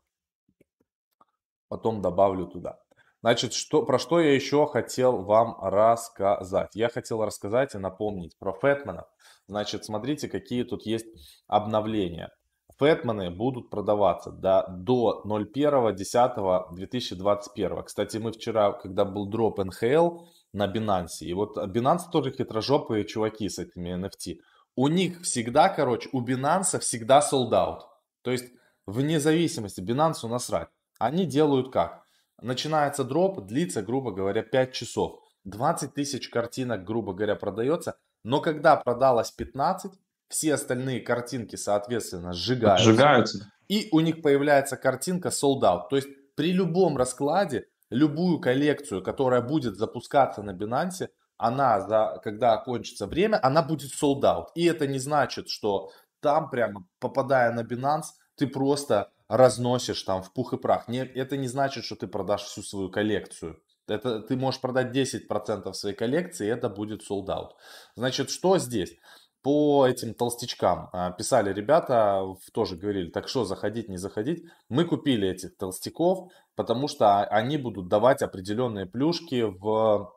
потом 1.71 2.01
добавлю 2.01 2.47
туда. 2.47 2.79
Значит, 3.21 3.53
что, 3.53 3.85
про 3.85 3.97
что 3.97 4.19
я 4.19 4.35
еще 4.35 4.67
хотел 4.67 5.23
вам 5.23 5.55
рассказать? 5.61 6.75
Я 6.75 6.89
хотел 6.89 7.23
рассказать 7.23 7.75
и 7.75 7.77
напомнить 7.77 8.37
про 8.37 8.51
фэтменов. 8.51 9.05
Значит, 9.47 9.85
смотрите, 9.85 10.27
какие 10.27 10.63
тут 10.63 10.85
есть 10.85 11.05
обновления. 11.47 12.29
Фэтмены 12.77 13.29
будут 13.29 13.69
продаваться 13.69 14.31
до, 14.31 14.65
до 14.67 15.23
01.10.2021. 15.25 17.83
Кстати, 17.83 18.17
мы 18.17 18.33
вчера, 18.33 18.73
когда 18.73 19.05
был 19.05 19.27
дроп 19.27 19.59
НХЛ 19.59 20.25
на 20.53 20.67
Binance, 20.67 21.21
и 21.21 21.33
вот 21.33 21.57
Binance 21.57 22.09
тоже 22.11 22.31
хитрожопые 22.31 23.05
чуваки 23.05 23.47
с 23.49 23.59
этими 23.59 23.89
NFT. 23.95 24.39
У 24.75 24.87
них 24.87 25.21
всегда, 25.21 25.69
короче, 25.69 26.09
у 26.11 26.21
Binance 26.23 26.79
всегда 26.79 27.19
sold 27.19 27.51
out. 27.51 27.79
То 28.21 28.31
есть, 28.31 28.45
вне 28.85 29.19
зависимости, 29.19 29.81
Binance 29.81 30.27
насрать. 30.27 30.69
Они 30.99 31.25
делают 31.25 31.71
как? 31.71 32.03
Начинается 32.41 33.03
дроп, 33.03 33.45
длится, 33.45 33.81
грубо 33.81 34.11
говоря, 34.11 34.43
5 34.43 34.73
часов. 34.73 35.19
20 35.45 35.93
тысяч 35.93 36.29
картинок, 36.29 36.83
грубо 36.83 37.13
говоря, 37.13 37.35
продается. 37.35 37.97
Но 38.23 38.39
когда 38.41 38.75
продалось 38.75 39.31
15, 39.31 39.91
все 40.27 40.53
остальные 40.53 41.01
картинки, 41.01 41.55
соответственно, 41.55 42.33
сжигаются. 42.33 42.85
Сжигаются. 42.85 43.51
И 43.67 43.89
у 43.91 43.99
них 43.99 44.21
появляется 44.21 44.77
картинка 44.77 45.29
sold 45.29 45.61
out. 45.61 45.89
То 45.89 45.95
есть 45.95 46.09
при 46.35 46.51
любом 46.51 46.97
раскладе, 46.97 47.67
любую 47.91 48.39
коллекцию, 48.39 49.03
которая 49.03 49.41
будет 49.41 49.77
запускаться 49.77 50.41
на 50.41 50.51
Binance, 50.51 51.09
она, 51.37 51.81
за, 51.81 52.19
когда 52.23 52.53
окончится 52.53 53.05
время, 53.05 53.39
она 53.43 53.61
будет 53.61 53.91
sold 53.91 54.21
out. 54.21 54.47
И 54.55 54.65
это 54.65 54.87
не 54.87 54.99
значит, 54.99 55.49
что 55.49 55.91
там 56.19 56.49
прямо 56.49 56.85
попадая 56.99 57.51
на 57.51 57.61
Binance, 57.61 58.13
ты 58.35 58.47
просто 58.47 59.11
разносишь 59.27 60.03
там 60.03 60.23
в 60.23 60.33
пух 60.33 60.53
и 60.53 60.57
прах. 60.57 60.87
Не, 60.87 61.05
это 61.05 61.37
не 61.37 61.47
значит, 61.47 61.83
что 61.83 61.95
ты 61.95 62.07
продашь 62.07 62.43
всю 62.43 62.63
свою 62.63 62.89
коллекцию. 62.89 63.61
Это 63.87 64.21
ты 64.21 64.35
можешь 64.35 64.61
продать 64.61 64.95
10% 64.95 65.73
своей 65.73 65.95
коллекции, 65.95 66.47
и 66.47 66.49
это 66.49 66.69
будет 66.69 67.01
sold 67.09 67.27
out. 67.27 67.51
Значит, 67.95 68.29
что 68.29 68.57
здесь? 68.57 68.95
По 69.41 69.87
этим 69.87 70.13
толстячкам 70.13 70.89
а, 70.93 71.11
писали 71.11 71.51
ребята, 71.51 72.23
тоже 72.53 72.75
говорили, 72.75 73.09
так 73.09 73.27
что 73.27 73.43
заходить, 73.43 73.89
не 73.89 73.97
заходить. 73.97 74.43
Мы 74.69 74.85
купили 74.85 75.27
этих 75.27 75.57
толстяков, 75.57 76.31
потому 76.55 76.87
что 76.87 77.23
они 77.23 77.57
будут 77.57 77.87
давать 77.87 78.21
определенные 78.21 78.85
плюшки 78.85 79.41
в 79.41 80.13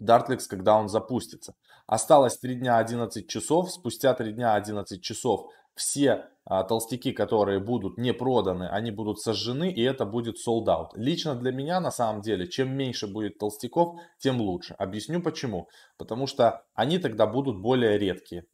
Dartlex, 0.00 0.40
когда 0.48 0.76
он 0.76 0.88
запустится. 0.88 1.54
Осталось 1.86 2.38
3 2.38 2.56
дня 2.56 2.78
11 2.78 3.28
часов, 3.28 3.70
спустя 3.70 4.14
3 4.14 4.32
дня 4.32 4.54
11 4.54 5.00
часов 5.00 5.48
все 5.74 6.10
а, 6.12 6.39
толстяки, 6.68 7.12
которые 7.12 7.60
будут 7.60 7.96
не 7.96 8.12
проданы, 8.12 8.68
они 8.68 8.90
будут 8.90 9.20
сожжены, 9.20 9.70
и 9.70 9.82
это 9.82 10.04
будет 10.04 10.36
sold 10.36 10.66
out. 10.66 10.88
Лично 10.94 11.36
для 11.36 11.52
меня, 11.52 11.80
на 11.80 11.92
самом 11.92 12.22
деле, 12.22 12.48
чем 12.48 12.76
меньше 12.76 13.06
будет 13.06 13.38
толстяков, 13.38 14.00
тем 14.18 14.40
лучше. 14.40 14.74
Объясню 14.74 15.22
почему. 15.22 15.68
Потому 15.96 16.26
что 16.26 16.64
они 16.74 16.98
тогда 16.98 17.26
будут 17.26 17.60
более 17.60 17.98
редкие. 17.98 18.46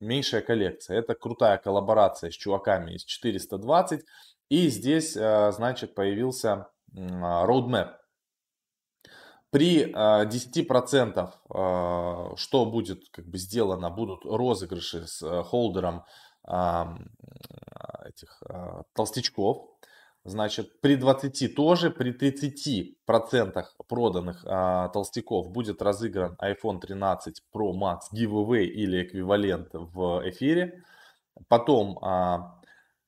Меньшая 0.00 0.42
коллекция. 0.42 0.98
Это 0.98 1.14
крутая 1.14 1.58
коллаборация 1.58 2.30
с 2.30 2.34
чуваками 2.34 2.94
из 2.94 3.04
420. 3.04 4.00
И 4.48 4.68
здесь, 4.68 5.16
а, 5.16 5.52
значит, 5.52 5.94
появился 5.94 6.66
а, 6.96 7.46
roadmap. 7.46 7.92
При 9.50 9.90
10% 9.94 11.32
что 12.36 12.66
будет 12.66 13.08
как 13.10 13.26
бы 13.26 13.38
сделано, 13.38 13.88
будут 13.88 14.26
розыгрыши 14.26 15.06
с 15.06 15.22
э, 15.22 15.42
холдером 15.42 16.04
этих 18.08 18.42
а, 18.48 18.82
толстячков. 18.94 19.68
Значит, 20.24 20.80
при 20.80 20.96
20 20.96 21.54
тоже, 21.54 21.90
при 21.90 22.12
30% 22.12 23.64
проданных 23.88 24.44
а, 24.46 24.88
толстяков 24.88 25.50
будет 25.50 25.80
разыгран 25.80 26.36
iPhone 26.42 26.80
13 26.80 27.42
Pro 27.54 27.72
Max 27.72 28.00
giveaway 28.12 28.64
или 28.64 29.04
эквивалент 29.04 29.68
в 29.72 30.28
эфире. 30.28 30.82
Потом, 31.48 31.98
а, 32.02 32.60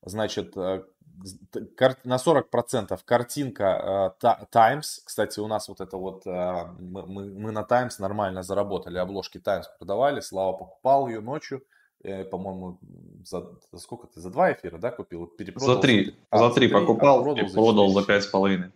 значит, 0.03 0.57
э, 0.57 0.85
на 2.05 2.17
40% 2.17 2.99
картинка 3.05 4.15
Times. 4.51 5.03
Кстати, 5.05 5.41
у 5.41 5.49
нас 5.49 5.69
вот 5.69 5.83
это 5.83 5.99
вот, 5.99 6.25
мы, 6.25 7.07
мы 7.07 7.51
на 7.51 7.63
Times 7.65 7.99
нормально 7.99 8.43
заработали, 8.43 8.97
обложки 8.97 9.39
Times 9.39 9.67
продавали, 9.79 10.21
Слава 10.21 10.53
покупал 10.57 11.09
ее 11.09 11.21
ночью 11.21 11.63
по-моему, 12.31 12.79
за, 13.25 13.47
за 13.73 13.79
сколько 13.79 14.07
ты? 14.07 14.21
За 14.21 14.31
два 14.31 14.53
эфира, 14.53 14.79
да, 14.79 14.91
купил? 14.91 15.27
Перепродал 15.27 15.77
за 15.77 15.81
три. 15.81 16.17
А, 16.31 16.39
за 16.39 16.55
три 16.55 16.69
покупал 16.69 17.25
а 17.35 17.41
и 17.41 17.53
продал 17.53 17.89
за 17.91 18.03
пять 18.03 18.25
с 18.25 18.27
половиной. 18.27 18.71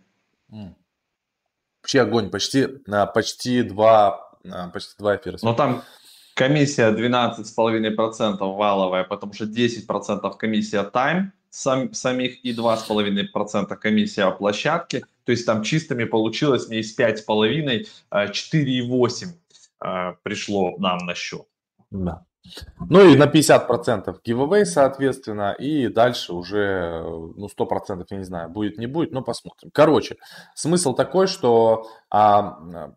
Вообще 1.81 2.01
огонь. 2.01 2.29
Почти, 2.29 2.67
почти 3.13 3.63
два, 3.63 4.31
почти 4.73 4.95
два 4.97 5.15
эфира. 5.15 5.37
Но 5.41 5.53
там 5.53 5.83
комиссия 6.33 6.91
12,5% 6.91 8.37
валовая, 8.39 9.03
потому 9.03 9.33
что 9.33 9.45
10% 9.45 10.37
комиссия 10.37 10.89
time 10.93 11.31
сам, 11.55 11.93
самих 11.93 12.43
и 12.43 12.53
2,5% 12.53 13.75
комиссия 13.77 14.29
площадки. 14.31 15.05
То 15.23 15.31
есть 15.31 15.45
там 15.45 15.63
чистыми 15.63 16.03
получилось 16.03 16.67
не 16.67 16.79
из 16.79 16.97
5,5, 16.97 17.87
а 18.09 18.27
4,8 18.27 19.27
а, 19.79 20.13
пришло 20.23 20.75
нам 20.77 20.99
на 21.05 21.15
счет. 21.15 21.47
Да. 21.91 22.25
Ну 22.89 23.07
и 23.07 23.15
на 23.15 23.25
50% 23.25 24.17
giveaway, 24.25 24.65
соответственно, 24.65 25.53
и 25.53 25.87
дальше 25.87 26.33
уже, 26.33 27.03
ну, 27.03 27.47
100%, 27.47 28.05
я 28.09 28.17
не 28.17 28.23
знаю, 28.23 28.49
будет, 28.49 28.77
не 28.77 28.87
будет, 28.87 29.11
но 29.11 29.21
посмотрим. 29.21 29.71
Короче, 29.73 30.17
смысл 30.53 30.93
такой, 30.93 31.27
что 31.27 31.87
а, 32.09 32.93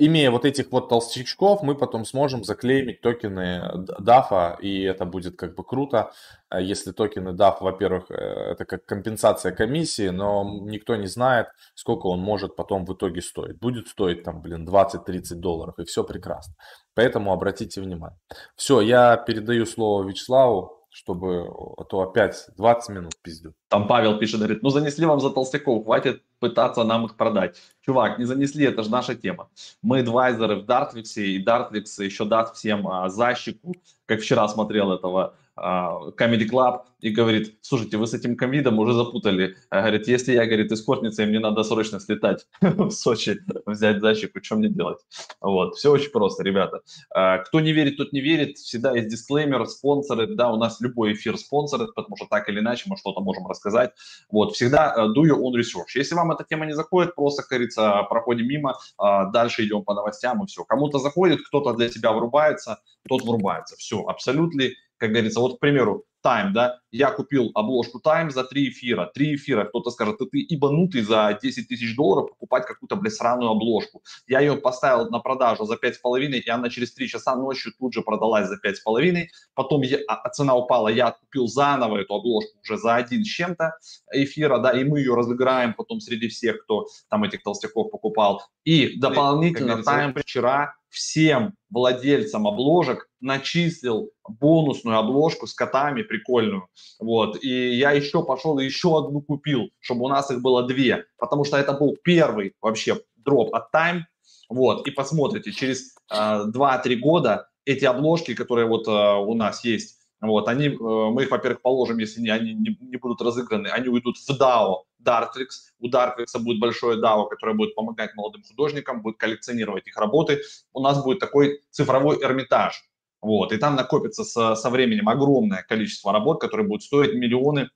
имея 0.00 0.30
вот 0.30 0.44
этих 0.44 0.72
вот 0.72 0.88
толстячков, 0.88 1.62
мы 1.62 1.74
потом 1.74 2.04
сможем 2.04 2.42
заклеймить 2.42 3.00
токены 3.00 3.62
DAF, 4.00 4.60
и 4.60 4.82
это 4.82 5.04
будет 5.04 5.36
как 5.36 5.54
бы 5.54 5.62
круто, 5.62 6.12
а 6.48 6.60
если 6.60 6.92
токены 6.92 7.30
DAF, 7.30 7.58
во-первых, 7.60 8.10
э, 8.10 8.14
это 8.14 8.64
как 8.64 8.86
компенсация 8.86 9.52
комиссии, 9.52 10.08
но 10.08 10.44
никто 10.64 10.96
не 10.96 11.06
знает, 11.06 11.48
сколько 11.74 12.06
он 12.06 12.20
может 12.20 12.56
потом 12.56 12.86
в 12.86 12.94
итоге 12.94 13.20
стоить. 13.20 13.58
Будет 13.58 13.88
стоить 13.88 14.22
там, 14.22 14.40
блин, 14.40 14.66
20-30 14.66 15.34
долларов, 15.34 15.74
и 15.78 15.84
все 15.84 16.02
прекрасно. 16.02 16.54
Поэтому 16.94 17.32
обратите 17.32 17.80
внимание. 17.80 18.18
Все, 18.56 18.80
я 18.80 19.16
передаю 19.16 19.66
слово 19.66 20.08
Вячеславу. 20.08 20.76
чтобы, 20.92 21.46
а 21.78 21.84
то 21.84 22.00
опять 22.00 22.46
20 22.56 22.88
минут 22.90 23.12
пиздю. 23.22 23.54
Там 23.68 23.86
Павел 23.86 24.18
пишет, 24.18 24.40
говорит, 24.40 24.62
ну 24.62 24.70
занесли 24.70 25.06
вам 25.06 25.20
за 25.20 25.30
толстяков, 25.30 25.84
хватит 25.84 26.22
пытаться 26.40 26.82
нам 26.82 27.06
их 27.06 27.16
продать. 27.16 27.56
Чувак, 27.86 28.18
не 28.18 28.24
занесли, 28.24 28.66
это 28.66 28.82
же 28.82 28.90
наша 28.90 29.14
тема. 29.14 29.48
Мы 29.82 30.00
адвайзеры 30.00 30.56
в 30.56 30.64
Dartwix, 30.64 31.14
и 31.14 31.44
Dartwix 31.44 32.02
еще 32.02 32.24
даст 32.24 32.56
всем 32.56 32.88
а, 32.88 33.08
защику, 33.08 33.72
как 34.06 34.20
вчера 34.20 34.48
смотрел 34.48 34.92
этого 34.92 35.36
Comedy 35.60 36.48
Club 36.48 36.82
и 37.00 37.10
говорит, 37.10 37.58
слушайте, 37.62 37.96
вы 37.96 38.06
с 38.06 38.14
этим 38.14 38.36
ковидом 38.36 38.78
уже 38.78 38.92
запутали. 38.92 39.56
А, 39.70 39.80
говорит, 39.80 40.08
если 40.08 40.32
я, 40.32 40.46
говорит, 40.46 40.72
эскортница, 40.72 41.22
и 41.22 41.26
мне 41.26 41.38
надо 41.38 41.62
срочно 41.62 42.00
слетать 42.00 42.46
в 42.60 42.90
Сочи, 42.90 43.38
взять 43.66 44.00
защику, 44.00 44.40
что 44.42 44.56
мне 44.56 44.68
делать? 44.68 44.98
Вот, 45.40 45.76
все 45.76 45.90
очень 45.92 46.10
просто, 46.10 46.42
ребята. 46.42 46.80
А, 47.14 47.38
кто 47.38 47.60
не 47.60 47.72
верит, 47.72 47.96
тот 47.96 48.12
не 48.12 48.20
верит. 48.20 48.58
Всегда 48.58 48.94
есть 48.94 49.08
дисклеймер, 49.08 49.66
спонсоры. 49.66 50.34
Да, 50.34 50.52
у 50.52 50.56
нас 50.56 50.80
любой 50.80 51.14
эфир 51.14 51.36
спонсоры, 51.36 51.88
потому 51.94 52.16
что 52.16 52.26
так 52.26 52.48
или 52.48 52.60
иначе 52.60 52.84
мы 52.86 52.96
что-то 52.96 53.20
можем 53.20 53.46
рассказать. 53.46 53.92
Вот, 54.30 54.54
всегда 54.54 54.94
do 55.16 55.22
your 55.22 55.40
own 55.40 55.54
research. 55.54 55.92
Если 55.94 56.14
вам 56.14 56.32
эта 56.32 56.44
тема 56.44 56.66
не 56.66 56.74
заходит, 56.74 57.14
просто, 57.14 57.42
как 57.42 57.50
говорится, 57.50 58.02
проходим 58.08 58.46
мимо, 58.46 58.78
дальше 58.98 59.64
идем 59.64 59.84
по 59.84 59.94
новостям 59.94 60.42
и 60.42 60.46
все. 60.46 60.64
Кому-то 60.64 60.98
заходит, 60.98 61.40
кто-то 61.46 61.72
для 61.74 61.90
себя 61.90 62.12
врубается, 62.12 62.80
тот 63.08 63.22
врубается. 63.22 63.76
Все, 63.76 64.02
абсолютно 64.06 64.64
как 65.00 65.12
говорится, 65.12 65.40
вот, 65.40 65.56
к 65.56 65.60
примеру, 65.60 66.04
Time, 66.22 66.50
да, 66.52 66.78
я 66.90 67.10
купил 67.10 67.50
обложку 67.54 67.98
Time 68.04 68.28
за 68.28 68.44
3 68.44 68.68
эфира, 68.68 69.10
3 69.14 69.36
эфира, 69.36 69.64
кто-то 69.64 69.90
скажет, 69.90 70.18
ты, 70.18 70.26
ты 70.26 70.46
ибанутый 70.50 71.00
за 71.00 71.38
10 71.40 71.66
тысяч 71.66 71.96
долларов 71.96 72.28
покупать 72.28 72.66
какую-то, 72.66 72.96
блядь, 72.96 73.14
сраную 73.14 73.52
обложку. 73.52 74.02
Я 74.26 74.40
ее 74.40 74.56
поставил 74.56 75.08
на 75.08 75.20
продажу 75.20 75.64
за 75.64 75.76
5,5, 75.76 76.38
и 76.38 76.50
она 76.50 76.68
через 76.68 76.92
3 76.92 77.08
часа 77.08 77.34
ночью 77.36 77.72
тут 77.78 77.94
же 77.94 78.02
продалась 78.02 78.48
за 78.48 78.56
5,5, 78.56 79.28
потом 79.54 79.80
я, 79.80 79.98
а, 80.08 80.28
цена 80.28 80.54
упала, 80.54 80.88
я 80.88 81.12
купил 81.12 81.46
заново 81.46 81.96
эту 81.96 82.14
обложку 82.14 82.58
уже 82.62 82.76
за 82.76 82.96
один 82.96 83.24
с 83.24 83.28
чем-то 83.28 83.72
эфира, 84.12 84.58
да, 84.58 84.78
и 84.78 84.84
мы 84.84 84.98
ее 84.98 85.14
разыграем 85.14 85.72
потом 85.72 86.00
среди 86.00 86.28
всех, 86.28 86.62
кто 86.64 86.86
там 87.08 87.24
этих 87.24 87.42
толстяков 87.42 87.90
покупал. 87.90 88.42
И 88.64 89.00
дополнительно 89.00 89.80
Time 89.80 90.20
вчера 90.20 90.74
всем 90.90 91.54
владельцам 91.70 92.46
обложек 92.46 93.08
начислил 93.20 94.10
бонусную 94.28 94.98
обложку 94.98 95.46
с 95.46 95.54
котами 95.54 96.02
прикольную. 96.02 96.66
Вот. 96.98 97.42
И 97.42 97.74
я 97.74 97.92
еще 97.92 98.24
пошел 98.24 98.58
и 98.58 98.64
еще 98.64 98.98
одну 98.98 99.22
купил, 99.22 99.70
чтобы 99.78 100.04
у 100.04 100.08
нас 100.08 100.30
их 100.30 100.42
было 100.42 100.66
две. 100.66 101.04
Потому 101.18 101.44
что 101.44 101.56
это 101.56 101.72
был 101.72 101.96
первый 102.02 102.54
вообще 102.60 103.00
дроп 103.16 103.54
от 103.54 103.74
Time. 103.74 104.00
Вот. 104.48 104.86
И 104.86 104.90
посмотрите, 104.90 105.52
через 105.52 105.94
э, 106.12 106.14
2-3 106.14 106.96
года 106.96 107.48
эти 107.64 107.84
обложки, 107.84 108.34
которые 108.34 108.66
вот 108.66 108.88
э, 108.88 108.90
у 108.90 109.34
нас 109.34 109.64
есть, 109.64 109.99
вот, 110.20 110.48
они, 110.48 110.68
э, 110.68 110.76
мы 110.78 111.22
их, 111.22 111.30
во-первых, 111.30 111.62
положим, 111.62 111.98
если 111.98 112.20
не, 112.20 112.30
они 112.30 112.52
не, 112.52 112.76
не 112.80 112.96
будут 112.96 113.22
разыграны, 113.22 113.68
они 113.68 113.88
уйдут 113.88 114.18
в 114.18 114.30
DAO 114.30 114.82
Dartrix. 115.02 115.72
У 115.78 115.88
Dartrix 115.88 116.38
будет 116.38 116.60
большое 116.60 117.00
DAO, 117.00 117.28
которое 117.28 117.54
будет 117.54 117.74
помогать 117.74 118.14
молодым 118.14 118.42
художникам, 118.42 119.00
будет 119.02 119.16
коллекционировать 119.16 119.86
их 119.86 119.96
работы. 119.96 120.40
У 120.72 120.80
нас 120.80 121.02
будет 121.02 121.20
такой 121.20 121.60
цифровой 121.70 122.18
эрмитаж. 122.22 122.84
Вот, 123.22 123.52
и 123.52 123.58
там 123.58 123.76
накопится 123.76 124.24
со, 124.24 124.54
со 124.54 124.70
временем 124.70 125.08
огромное 125.08 125.62
количество 125.62 126.12
работ, 126.12 126.40
которые 126.40 126.66
будут 126.66 126.82
стоить 126.82 127.14
миллионы 127.14 127.68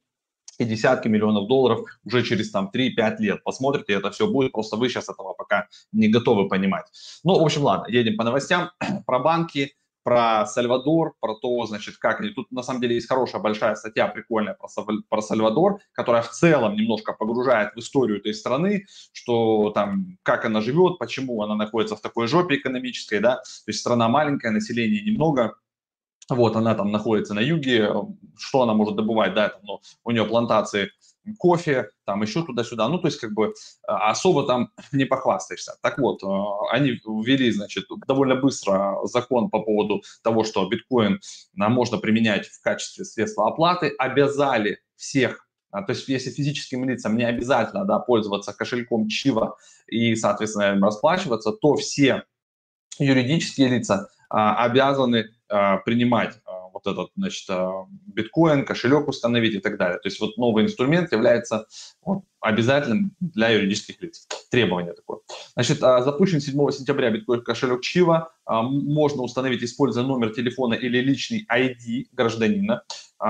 и 0.58 0.64
десятки 0.64 1.08
миллионов 1.08 1.48
долларов 1.48 1.80
уже 2.04 2.22
через 2.22 2.50
там 2.50 2.70
3-5 2.72 3.16
лет. 3.18 3.44
Посмотрите, 3.44 3.94
это 3.94 4.10
все 4.10 4.26
будет, 4.26 4.52
просто 4.52 4.76
вы 4.76 4.88
сейчас 4.88 5.08
этого 5.08 5.34
пока 5.34 5.68
не 5.92 6.08
готовы 6.08 6.48
понимать. 6.48 6.86
Ну, 7.24 7.38
в 7.38 7.42
общем, 7.42 7.62
ладно, 7.62 7.90
едем 7.90 8.16
по 8.16 8.24
новостям. 8.24 8.70
Про 9.06 9.18
банки, 9.18 9.74
про 10.04 10.46
Сальвадор, 10.46 11.14
про 11.18 11.34
то, 11.34 11.66
значит, 11.66 11.96
как 11.96 12.20
они... 12.20 12.30
Тут, 12.30 12.52
на 12.52 12.62
самом 12.62 12.80
деле, 12.80 12.94
есть 12.94 13.08
хорошая 13.08 13.40
большая 13.40 13.74
статья, 13.74 14.06
прикольная 14.06 14.54
про, 14.54 14.68
про 15.08 15.22
Сальвадор, 15.22 15.80
которая 15.92 16.22
в 16.22 16.30
целом 16.30 16.76
немножко 16.76 17.14
погружает 17.14 17.72
в 17.74 17.78
историю 17.78 18.18
этой 18.18 18.34
страны, 18.34 18.86
что 19.12 19.70
там, 19.70 20.18
как 20.22 20.44
она 20.44 20.60
живет, 20.60 20.98
почему 20.98 21.42
она 21.42 21.56
находится 21.56 21.96
в 21.96 22.02
такой 22.02 22.28
жопе 22.28 22.56
экономической, 22.56 23.18
да, 23.18 23.36
то 23.36 23.68
есть 23.68 23.80
страна 23.80 24.08
маленькая, 24.08 24.50
населения 24.50 25.02
немного, 25.02 25.56
вот, 26.28 26.56
она 26.56 26.74
там 26.74 26.92
находится 26.92 27.34
на 27.34 27.40
юге, 27.40 27.90
что 28.38 28.62
она 28.62 28.74
может 28.74 28.96
добывать, 28.96 29.34
да, 29.34 29.48
там, 29.48 29.60
ну, 29.64 29.80
у 30.04 30.10
нее 30.10 30.24
плантации 30.24 30.90
кофе, 31.38 31.88
там 32.04 32.22
еще 32.22 32.44
туда-сюда. 32.44 32.88
Ну, 32.88 32.98
то 32.98 33.08
есть, 33.08 33.18
как 33.18 33.32
бы 33.32 33.54
а, 33.86 34.10
особо 34.10 34.46
там 34.46 34.70
не 34.92 35.04
похвастаешься. 35.04 35.74
Так 35.82 35.98
вот, 35.98 36.22
а, 36.22 36.70
они 36.70 36.90
ввели, 37.04 37.50
значит, 37.50 37.84
довольно 38.06 38.36
быстро 38.36 38.98
закон 39.04 39.50
по 39.50 39.60
поводу 39.60 40.02
того, 40.22 40.44
что 40.44 40.68
биткоин 40.68 41.20
а, 41.58 41.68
можно 41.68 41.98
применять 41.98 42.46
в 42.46 42.60
качестве 42.62 43.04
средства 43.04 43.48
оплаты, 43.48 43.92
обязали 43.98 44.80
всех 44.96 45.40
то 45.72 45.92
есть, 45.92 46.08
если 46.08 46.30
физическим 46.30 46.88
лицам 46.88 47.16
не 47.16 47.24
обязательно 47.24 47.84
да, 47.84 47.98
пользоваться 47.98 48.52
кошельком 48.52 49.08
Чива 49.08 49.56
и, 49.88 50.14
соответственно, 50.14 50.78
расплачиваться, 50.78 51.50
то 51.50 51.74
все 51.74 52.22
юридические 53.00 53.68
лица 53.68 54.08
а, 54.30 54.64
обязаны 54.64 55.30
а, 55.48 55.78
принимать 55.78 56.38
вот 56.74 56.86
этот, 56.86 57.10
значит, 57.16 57.48
а, 57.48 57.86
биткоин, 58.06 58.64
кошелек 58.64 59.08
установить 59.08 59.54
и 59.54 59.60
так 59.60 59.78
далее. 59.78 59.98
То 59.98 60.08
есть 60.08 60.20
вот 60.20 60.36
новый 60.36 60.64
инструмент 60.64 61.12
является 61.12 61.66
вот, 62.04 62.24
обязательным 62.40 63.14
для 63.20 63.50
юридических 63.50 64.02
лиц. 64.02 64.26
Требование 64.50 64.92
такое. 64.92 65.20
Значит, 65.54 65.82
а, 65.82 66.02
запущен 66.02 66.40
7 66.40 66.70
сентября 66.72 67.10
биткоин 67.10 67.42
кошелек 67.42 67.80
Чива. 67.80 68.32
А, 68.44 68.62
можно 68.62 69.22
установить, 69.22 69.62
используя 69.62 70.04
номер 70.04 70.34
телефона 70.34 70.74
или 70.74 70.98
личный 70.98 71.46
ID 71.50 72.06
гражданина 72.12 72.82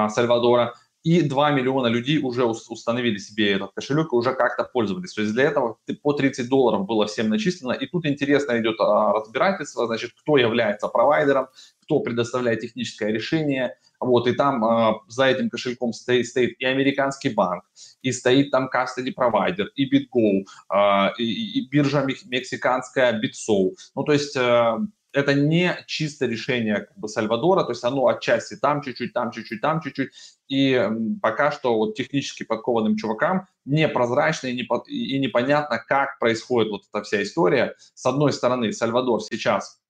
Сальвадора 0.08 0.74
и 1.04 1.20
2 1.20 1.50
миллиона 1.50 1.86
людей 1.88 2.18
уже 2.18 2.44
установили 2.44 3.18
себе 3.18 3.52
этот 3.52 3.72
кошелек 3.74 4.12
и 4.12 4.16
уже 4.16 4.34
как-то 4.34 4.64
пользовались. 4.64 5.12
То 5.12 5.20
есть 5.20 5.34
для 5.34 5.44
этого 5.44 5.76
по 6.02 6.14
30 6.14 6.48
долларов 6.48 6.86
было 6.86 7.06
всем 7.06 7.28
начислено. 7.28 7.72
И 7.72 7.86
тут 7.86 8.06
интересно 8.06 8.58
идет 8.58 8.80
разбирательство, 8.80 9.86
значит, 9.86 10.12
кто 10.18 10.38
является 10.38 10.88
провайдером, 10.88 11.48
кто 11.82 12.00
предоставляет 12.00 12.60
техническое 12.60 13.12
решение, 13.12 13.76
вот, 14.00 14.26
и 14.26 14.32
там 14.32 14.64
э, 14.64 14.94
за 15.08 15.26
этим 15.26 15.50
кошельком 15.50 15.92
стоит, 15.92 16.26
стоит 16.26 16.56
и 16.58 16.64
американский 16.64 17.30
банк, 17.30 17.64
и 18.02 18.12
стоит 18.12 18.50
там 18.50 18.68
custody 18.74 19.12
провайдер, 19.12 19.70
и 19.76 19.88
BitGo, 19.88 20.44
э, 20.74 21.12
и, 21.18 21.60
и 21.60 21.68
биржа 21.68 22.02
мексиканская 22.02 23.20
BitSoul. 23.20 23.72
Ну, 23.94 24.02
то 24.04 24.12
есть 24.12 24.36
э, 24.36 24.78
это 25.14 25.34
не 25.34 25.76
чисто 25.86 26.26
решение 26.26 26.80
как 26.80 26.98
бы, 26.98 27.08
Сальвадора, 27.08 27.64
то 27.64 27.70
есть 27.70 27.84
оно 27.84 28.06
отчасти 28.08 28.56
там 28.56 28.82
чуть-чуть, 28.82 29.12
там 29.12 29.30
чуть-чуть, 29.30 29.60
там 29.60 29.80
чуть-чуть, 29.80 30.10
и 30.48 30.88
пока 31.22 31.50
что 31.50 31.76
вот 31.76 31.94
технически 31.94 32.42
подкованным 32.42 32.96
чувакам 32.96 33.46
непрозрачно 33.64 34.48
и, 34.48 34.54
не, 34.54 34.68
и 34.88 35.18
непонятно, 35.18 35.78
как 35.78 36.18
происходит 36.18 36.70
вот 36.70 36.82
эта 36.92 37.02
вся 37.02 37.22
история. 37.22 37.74
С 37.94 38.04
одной 38.04 38.32
стороны, 38.32 38.72
Сальвадор 38.72 39.22
сейчас 39.22 39.80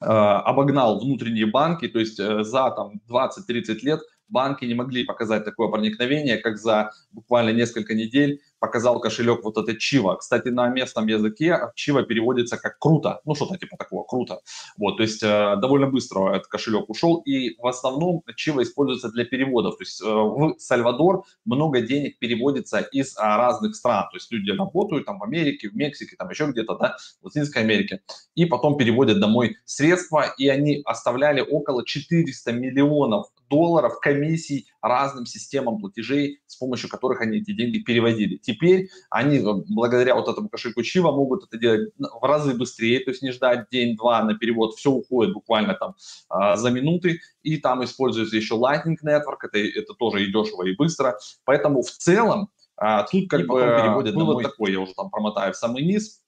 Э, 0.00 0.06
обогнал 0.06 0.98
внутренние 0.98 1.46
банки, 1.46 1.88
то 1.88 2.00
есть 2.00 2.18
э, 2.18 2.42
за 2.42 2.70
там 2.72 3.00
20-30 3.08 3.78
лет 3.82 4.00
банки 4.28 4.64
не 4.64 4.74
могли 4.74 5.04
показать 5.04 5.44
такое 5.44 5.68
проникновение, 5.68 6.36
как 6.36 6.58
за 6.58 6.90
буквально 7.12 7.50
несколько 7.50 7.94
недель 7.94 8.40
показал 8.64 8.98
кошелек 8.98 9.44
вот 9.44 9.58
этот 9.58 9.78
Чива. 9.78 10.16
Кстати, 10.16 10.48
на 10.48 10.68
местном 10.68 11.06
языке 11.06 11.58
Чива 11.74 12.02
переводится 12.02 12.56
как 12.56 12.78
круто, 12.78 13.20
ну 13.26 13.34
что-то 13.34 13.58
типа 13.58 13.76
такого, 13.76 14.04
круто. 14.04 14.40
Вот, 14.78 14.96
то 14.96 15.02
есть 15.02 15.22
э, 15.22 15.56
довольно 15.60 15.86
быстро 15.86 16.30
этот 16.30 16.46
кошелек 16.46 16.88
ушел, 16.88 17.20
и 17.26 17.56
в 17.58 17.66
основном 17.66 18.22
Чива 18.36 18.62
используется 18.62 19.10
для 19.10 19.26
переводов. 19.26 19.76
То 19.76 19.82
есть 19.82 20.00
э, 20.00 20.06
в 20.06 20.54
Сальвадор 20.58 21.24
много 21.44 21.82
денег 21.82 22.18
переводится 22.18 22.78
из 22.78 23.14
а, 23.18 23.36
разных 23.36 23.76
стран. 23.76 24.08
То 24.10 24.16
есть 24.16 24.32
люди 24.32 24.50
работают 24.50 25.04
там 25.04 25.18
в 25.18 25.24
Америке, 25.24 25.68
в 25.68 25.74
Мексике, 25.74 26.16
там 26.16 26.30
еще 26.30 26.46
где-то, 26.46 26.76
да, 26.76 26.96
в 27.20 27.26
Латинской 27.26 27.62
Америке, 27.62 28.00
и 28.34 28.46
потом 28.46 28.78
переводят 28.78 29.20
домой 29.20 29.56
средства, 29.66 30.34
и 30.38 30.48
они 30.48 30.80
оставляли 30.86 31.42
около 31.42 31.84
400 31.84 32.52
миллионов 32.52 33.26
долларов 33.54 34.00
комиссий 34.00 34.66
разным 34.82 35.26
системам 35.26 35.78
платежей, 35.78 36.40
с 36.46 36.56
помощью 36.56 36.90
которых 36.90 37.20
они 37.20 37.38
эти 37.38 37.52
деньги 37.52 37.78
переводили. 37.78 38.36
Теперь 38.36 38.88
они, 39.10 39.38
э, 39.38 39.52
благодаря 39.68 40.16
вот 40.16 40.28
этому 40.28 40.48
кошельку 40.48 40.82
Чива, 40.82 41.12
могут 41.12 41.44
это 41.44 41.56
делать 41.56 41.90
в 41.98 42.24
разы 42.26 42.54
быстрее, 42.54 42.98
то 43.00 43.10
есть 43.10 43.22
не 43.22 43.30
ждать 43.30 43.68
день-два 43.70 44.24
на 44.24 44.34
перевод, 44.34 44.74
все 44.74 44.90
уходит 44.90 45.32
буквально 45.32 45.74
там 45.74 45.94
а, 46.28 46.56
за 46.56 46.70
минуты, 46.70 47.20
и 47.42 47.58
там 47.58 47.84
используется 47.84 48.36
еще 48.36 48.56
Lightning 48.56 48.96
Network, 49.04 49.42
это, 49.42 49.58
это 49.58 49.94
тоже 49.94 50.24
и 50.24 50.32
дешево, 50.32 50.64
и 50.64 50.74
быстро. 50.74 51.16
Поэтому 51.44 51.82
в 51.82 51.90
целом 51.90 52.48
а, 52.76 53.04
тут 53.04 53.30
как 53.30 53.40
и 53.40 53.44
бы 53.44 53.60
вывод 53.60 54.14
домой. 54.14 54.42
такой, 54.42 54.72
я 54.72 54.80
уже 54.80 54.94
там 54.94 55.10
промотаю 55.10 55.52
в 55.52 55.56
самый 55.56 55.84
низ, 55.84 56.23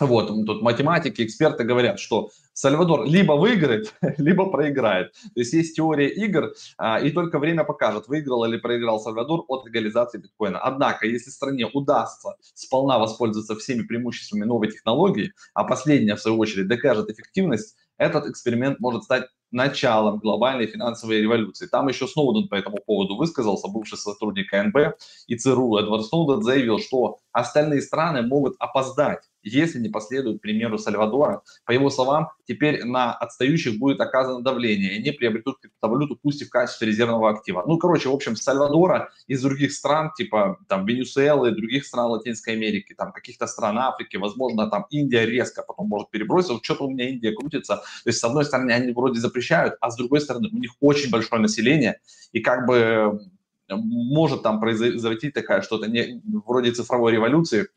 вот, 0.00 0.28
тут 0.46 0.60
математики, 0.60 1.22
эксперты 1.22 1.62
говорят, 1.62 2.00
что 2.00 2.30
Сальвадор 2.52 3.04
либо 3.04 3.32
выиграет, 3.32 3.94
либо 4.18 4.50
проиграет. 4.50 5.12
То 5.12 5.40
есть 5.40 5.52
есть 5.52 5.76
теория 5.76 6.08
игр, 6.08 6.52
а, 6.78 7.00
и 7.00 7.10
только 7.10 7.38
время 7.38 7.64
покажет, 7.64 8.08
выиграл 8.08 8.44
или 8.44 8.56
проиграл 8.56 8.98
Сальвадор 8.98 9.44
от 9.48 9.66
легализации 9.66 10.18
биткоина. 10.18 10.58
Однако, 10.58 11.06
если 11.06 11.30
стране 11.30 11.66
удастся 11.72 12.36
сполна 12.54 12.98
воспользоваться 12.98 13.54
всеми 13.56 13.82
преимуществами 13.82 14.44
новой 14.44 14.68
технологии, 14.70 15.32
а 15.52 15.64
последняя, 15.64 16.16
в 16.16 16.20
свою 16.20 16.38
очередь, 16.38 16.66
докажет 16.66 17.08
эффективность, 17.10 17.76
этот 17.96 18.26
эксперимент 18.26 18.80
может 18.80 19.04
стать 19.04 19.26
началом 19.52 20.18
глобальной 20.18 20.66
финансовой 20.66 21.20
революции. 21.20 21.66
Там 21.66 21.86
еще 21.86 22.08
Сноуден 22.08 22.48
по 22.48 22.56
этому 22.56 22.78
поводу 22.84 23.16
высказался, 23.16 23.68
бывший 23.68 23.96
сотрудник 23.96 24.50
КНБ 24.50 24.98
и 25.28 25.36
ЦРУ 25.36 25.76
Эдвард 25.76 26.04
Сноуден 26.06 26.42
заявил, 26.42 26.80
что 26.80 27.18
остальные 27.32 27.82
страны 27.82 28.22
могут 28.22 28.56
опоздать 28.58 29.20
если 29.44 29.78
не 29.78 29.88
последуют 29.88 30.40
примеру 30.40 30.78
Сальвадора. 30.78 31.42
По 31.64 31.72
его 31.72 31.90
словам, 31.90 32.28
теперь 32.46 32.84
на 32.84 33.12
отстающих 33.12 33.78
будет 33.78 34.00
оказано 34.00 34.42
давление, 34.42 34.94
и 34.94 34.98
они 34.98 35.10
приобретут 35.12 35.60
криптовалюту, 35.60 36.18
пусть 36.20 36.42
и 36.42 36.44
в 36.44 36.50
качестве 36.50 36.88
резервного 36.88 37.30
актива. 37.30 37.64
Ну, 37.66 37.78
короче, 37.78 38.08
в 38.08 38.12
общем, 38.12 38.36
Сальвадора 38.36 39.10
из 39.26 39.42
других 39.42 39.72
стран, 39.72 40.12
типа 40.16 40.58
там 40.68 40.86
Венесуэлы, 40.86 41.52
других 41.52 41.86
стран 41.86 42.10
Латинской 42.10 42.54
Америки, 42.54 42.94
там 42.94 43.12
каких-то 43.12 43.46
стран 43.46 43.78
Африки, 43.78 44.16
возможно, 44.16 44.70
там 44.70 44.86
Индия 44.90 45.26
резко 45.26 45.62
потом 45.62 45.88
может 45.88 46.10
перебросить. 46.10 46.50
Вот 46.50 46.64
что-то 46.64 46.84
у 46.84 46.90
меня 46.90 47.08
Индия 47.10 47.32
крутится. 47.32 47.76
То 47.76 48.08
есть, 48.08 48.18
с 48.18 48.24
одной 48.24 48.44
стороны, 48.44 48.72
они 48.72 48.92
вроде 48.92 49.20
запрещают, 49.20 49.74
а 49.80 49.90
с 49.90 49.96
другой 49.96 50.20
стороны, 50.20 50.48
у 50.52 50.58
них 50.58 50.72
очень 50.80 51.10
большое 51.10 51.40
население, 51.40 52.00
и 52.32 52.40
как 52.40 52.66
бы 52.66 53.20
может 53.68 54.42
там 54.42 54.60
произойти 54.60 55.30
такая 55.30 55.62
что-то 55.62 55.86
не, 55.86 56.20
вроде 56.46 56.72
цифровой 56.72 57.12
революции, 57.12 57.68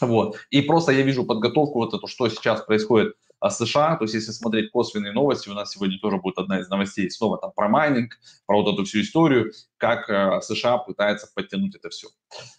вот. 0.00 0.36
И 0.50 0.62
просто 0.62 0.92
я 0.92 1.02
вижу 1.02 1.24
подготовку 1.24 1.78
вот 1.78 1.94
эту, 1.94 2.06
что 2.06 2.28
сейчас 2.28 2.62
происходит 2.62 3.14
а 3.44 3.50
США, 3.50 3.96
то 3.96 4.04
есть 4.04 4.14
если 4.14 4.32
смотреть 4.32 4.70
косвенные 4.70 5.12
новости, 5.12 5.50
у 5.50 5.52
нас 5.52 5.70
сегодня 5.70 5.98
тоже 5.98 6.16
будет 6.16 6.38
одна 6.38 6.60
из 6.60 6.68
новостей 6.70 7.10
снова 7.10 7.36
там 7.36 7.52
про 7.54 7.68
майнинг, 7.68 8.18
про 8.46 8.62
вот 8.62 8.72
эту 8.72 8.84
всю 8.84 9.02
историю, 9.02 9.52
как 9.76 10.08
э, 10.08 10.40
США 10.40 10.78
пытается 10.78 11.28
подтянуть 11.34 11.74
это 11.76 11.90
все. 11.90 12.08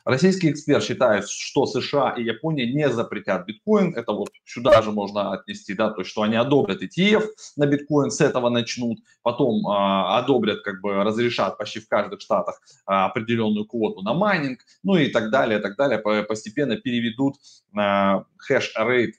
Российский 0.06 0.52
эксперт 0.52 0.84
считает, 0.84 1.28
что 1.28 1.66
США 1.66 2.12
и 2.12 2.24
Япония 2.24 2.72
не 2.72 2.90
запретят 2.90 3.46
биткоин, 3.46 3.96
это 3.96 4.12
вот 4.14 4.30
сюда 4.46 4.82
же 4.82 4.92
можно 4.92 5.34
отнести, 5.34 5.74
да, 5.74 5.90
то 5.90 6.02
есть 6.02 6.12
что 6.12 6.22
они 6.22 6.36
одобрят 6.36 6.82
ETF 6.82 7.24
на 7.56 7.66
биткоин, 7.66 8.12
с 8.12 8.22
этого 8.22 8.50
начнут, 8.50 9.00
потом 9.24 9.66
э, 9.68 10.18
одобрят, 10.18 10.62
как 10.62 10.82
бы 10.82 11.04
разрешат 11.04 11.58
почти 11.58 11.80
в 11.80 11.88
каждых 11.88 12.22
штатах 12.22 12.62
э, 12.66 12.94
определенную 12.94 13.66
квоту 13.66 14.02
на 14.02 14.14
майнинг, 14.14 14.60
ну 14.84 14.96
и 14.96 15.10
так 15.10 15.32
далее, 15.32 15.60
так 15.60 15.76
далее, 15.76 16.00
постепенно 16.24 16.78
переведут 16.78 17.36
э, 17.78 18.24
хэш-рейт 18.38 19.16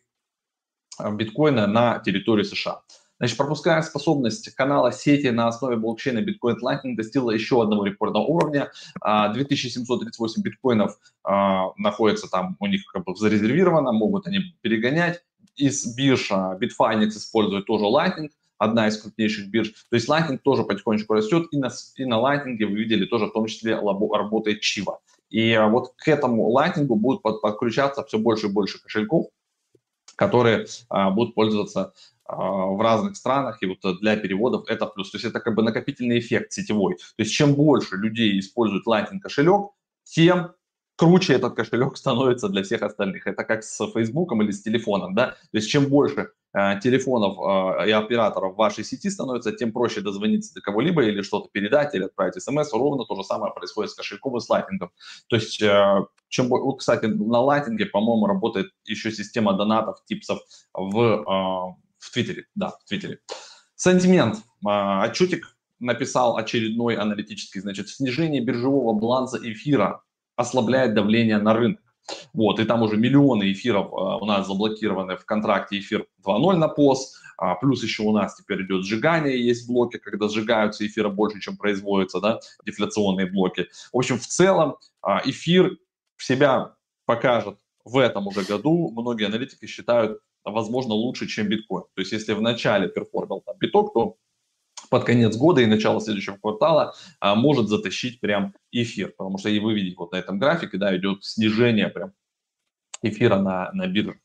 биткоина 1.13 1.67
на 1.67 1.99
территории 1.99 2.45
США. 2.45 2.83
Значит, 3.19 3.39
пропускная 3.39 3.81
способность 3.83 4.55
канала 4.55 4.93
сети 4.93 5.29
на 5.29 5.49
основе 5.49 5.77
блокчейна 5.77 6.19
Bitcoin 6.19 6.57
Lightning 6.63 6.97
достигла 6.97 7.31
еще 7.31 7.63
одного 7.63 7.87
рекордного 7.87 8.25
уровня. 8.25 8.71
2738 9.03 10.41
а, 10.41 10.43
биткоинов 10.43 10.99
а, 11.25 11.71
находится 11.79 12.29
там 12.29 12.57
у 12.61 12.67
них 12.67 12.85
как 12.93 13.05
бы 13.05 13.17
зарезервировано, 13.17 13.93
могут 13.93 14.27
они 14.27 14.55
перегонять. 14.61 15.23
Из 15.57 15.97
бирж 15.97 16.29
а, 16.31 16.59
Bitfinex 16.59 17.09
использует 17.09 17.65
тоже 17.67 17.85
Lightning, 17.85 18.31
одна 18.59 18.89
из 18.89 19.01
крупнейших 19.01 19.49
бирж. 19.49 19.73
То 19.89 19.97
есть 19.97 20.09
Lightning 20.09 20.39
тоже 20.39 20.65
потихонечку 20.65 21.15
растет, 21.15 21.47
и 21.53 21.59
на, 21.59 21.71
и 21.97 22.05
на 22.05 22.15
Lightning 22.17 22.59
вы 22.67 22.75
видели 22.75 23.07
тоже 23.07 23.27
в 23.27 23.33
том 23.33 23.47
числе 23.47 23.77
работает 23.77 24.61
Чива. 24.61 25.01
И 25.31 25.59
вот 25.71 25.95
к 25.97 26.07
этому 26.09 26.55
Lightning 26.55 26.85
будут 26.85 27.23
подключаться 27.23 28.05
все 28.05 28.19
больше 28.19 28.47
и 28.47 28.53
больше 28.53 28.81
кошельков, 28.83 29.29
которые 30.17 30.67
а, 30.89 31.11
будут 31.11 31.35
пользоваться 31.35 31.81
а, 31.81 31.93
в 32.29 32.81
разных 32.81 33.17
странах, 33.17 33.63
и 33.63 33.67
вот 33.67 34.01
для 34.01 34.17
переводов 34.17 34.69
это 34.69 34.87
плюс. 34.87 35.11
То 35.11 35.17
есть 35.17 35.27
это 35.27 35.41
как 35.41 35.55
бы 35.55 35.63
накопительный 35.63 36.19
эффект 36.19 36.53
сетевой. 36.53 36.95
То 36.95 37.23
есть 37.23 37.33
чем 37.33 37.55
больше 37.55 37.97
людей 37.97 38.39
используют 38.39 38.87
Lightning 38.87 39.21
кошелек, 39.21 39.71
тем 40.05 40.53
круче 40.97 41.35
этот 41.35 41.55
кошелек 41.55 41.97
становится 41.97 42.49
для 42.49 42.63
всех 42.63 42.83
остальных. 42.83 43.27
Это 43.27 43.45
как 43.45 43.63
с 43.63 43.87
Фейсбуком 43.93 44.43
или 44.43 44.51
с 44.51 44.63
телефоном, 44.63 45.15
да? 45.15 45.29
То 45.29 45.59
есть 45.59 45.69
чем 45.69 45.87
больше 45.87 46.31
э, 46.55 46.81
телефонов 46.81 47.39
э, 47.39 47.89
и 47.89 47.93
операторов 47.93 48.55
в 48.55 48.57
вашей 48.57 48.85
сети 48.85 49.11
становится, 49.11 49.53
тем 49.53 49.73
проще 49.73 50.01
дозвониться 50.01 50.55
до 50.55 50.61
кого-либо 50.61 51.05
или 51.05 51.23
что-то 51.23 51.49
передать, 51.53 51.95
или 51.95 52.05
отправить 52.05 52.43
смс. 52.43 52.73
Ровно 52.73 53.05
то 53.05 53.15
же 53.15 53.25
самое 53.25 53.53
происходит 53.53 53.91
с 53.91 53.95
кошельком 53.95 54.37
и 54.37 54.41
с 54.41 54.49
лайтингом. 54.49 54.91
То 55.29 55.37
есть 55.37 55.63
э, 55.63 56.07
чем, 56.29 56.49
вот, 56.49 56.79
кстати, 56.79 57.07
на 57.07 57.41
лайтинге, 57.41 57.87
по-моему, 57.87 58.27
работает 58.27 58.73
еще 58.85 59.13
система 59.13 59.53
донатов, 59.53 60.05
типсов 60.07 60.41
в, 60.73 60.99
э, 60.99 61.86
в 62.07 62.13
Твиттере. 62.13 62.47
Да, 62.55 62.71
в 62.71 62.85
Твиттере. 62.85 63.21
Сентимент. 63.75 64.39
Э, 64.67 65.09
отчетик 65.09 65.57
написал 65.79 66.37
очередной 66.37 66.97
аналитический, 66.97 67.61
значит, 67.61 67.89
снижение 67.89 68.41
биржевого 68.41 68.99
баланса 68.99 69.39
эфира 69.43 70.03
ослабляет 70.37 70.95
давление 70.95 71.39
на 71.39 71.53
рынок. 71.55 71.81
Вот, 72.33 72.61
и 72.61 72.65
там 72.65 72.83
уже 72.83 72.97
миллионы 72.97 73.53
эфиров 73.53 73.93
а, 73.93 74.19
у 74.19 74.27
нас 74.27 74.47
заблокированы 74.47 75.17
в 75.17 75.25
контракте 75.25 75.81
эфир 75.81 76.07
2.0 76.25 76.55
на 76.55 76.69
ПОС, 76.69 77.21
а, 77.37 77.57
плюс 77.57 77.83
еще 77.83 78.05
у 78.05 78.13
нас 78.13 78.37
теперь 78.37 78.63
идет 78.65 78.85
сжигание, 78.85 79.45
есть 79.45 79.67
блоки, 79.67 79.99
когда 79.99 80.29
сжигаются 80.29 80.87
эфира 80.87 81.09
больше, 81.09 81.41
чем 81.41 81.57
производятся, 81.57 82.21
да, 82.21 82.39
дефляционные 82.65 83.27
блоки. 83.27 83.67
В 83.93 83.99
общем, 83.99 84.21
в 84.21 84.27
целом 84.27 84.77
а, 85.03 85.21
эфир 85.25 85.77
себя 86.17 86.75
покажет 87.07 87.59
в 87.85 87.99
этом 87.99 88.29
уже 88.29 88.43
году. 88.43 88.91
Многие 88.93 89.27
аналитики 89.27 89.67
считают, 89.67 90.21
возможно, 90.51 90.95
лучше, 90.95 91.27
чем 91.27 91.49
биткоин. 91.49 91.85
То 91.95 92.01
есть, 92.01 92.13
если 92.13 92.33
в 92.33 92.41
начале 92.41 92.89
перформил 92.89 93.41
там 93.41 93.57
биток, 93.59 93.93
то 93.93 94.17
под 94.91 95.05
конец 95.05 95.37
года 95.37 95.61
и 95.61 95.67
начало 95.67 96.01
следующего 96.01 96.37
квартала 96.37 96.95
а, 97.21 97.35
может 97.35 97.69
затащить 97.69 98.21
прям 98.21 98.55
эфир, 98.71 99.13
потому 99.17 99.39
что 99.39 99.49
и 99.49 99.59
вы 99.59 99.75
видите 99.75 99.97
вот 99.99 100.13
на 100.13 100.17
этом 100.17 100.39
графике, 100.39 100.79
да, 100.79 100.97
идет 100.97 101.25
снижение 101.25 101.89
прям 101.89 102.13
эфира 103.03 103.37
на, 103.37 103.73
на 103.73 103.87
бирже, 103.87 104.21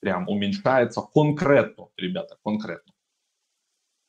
прям 0.00 0.28
уменьшается 0.28 1.00
конкретно, 1.00 1.88
ребята, 1.96 2.36
конкретно. 2.44 2.92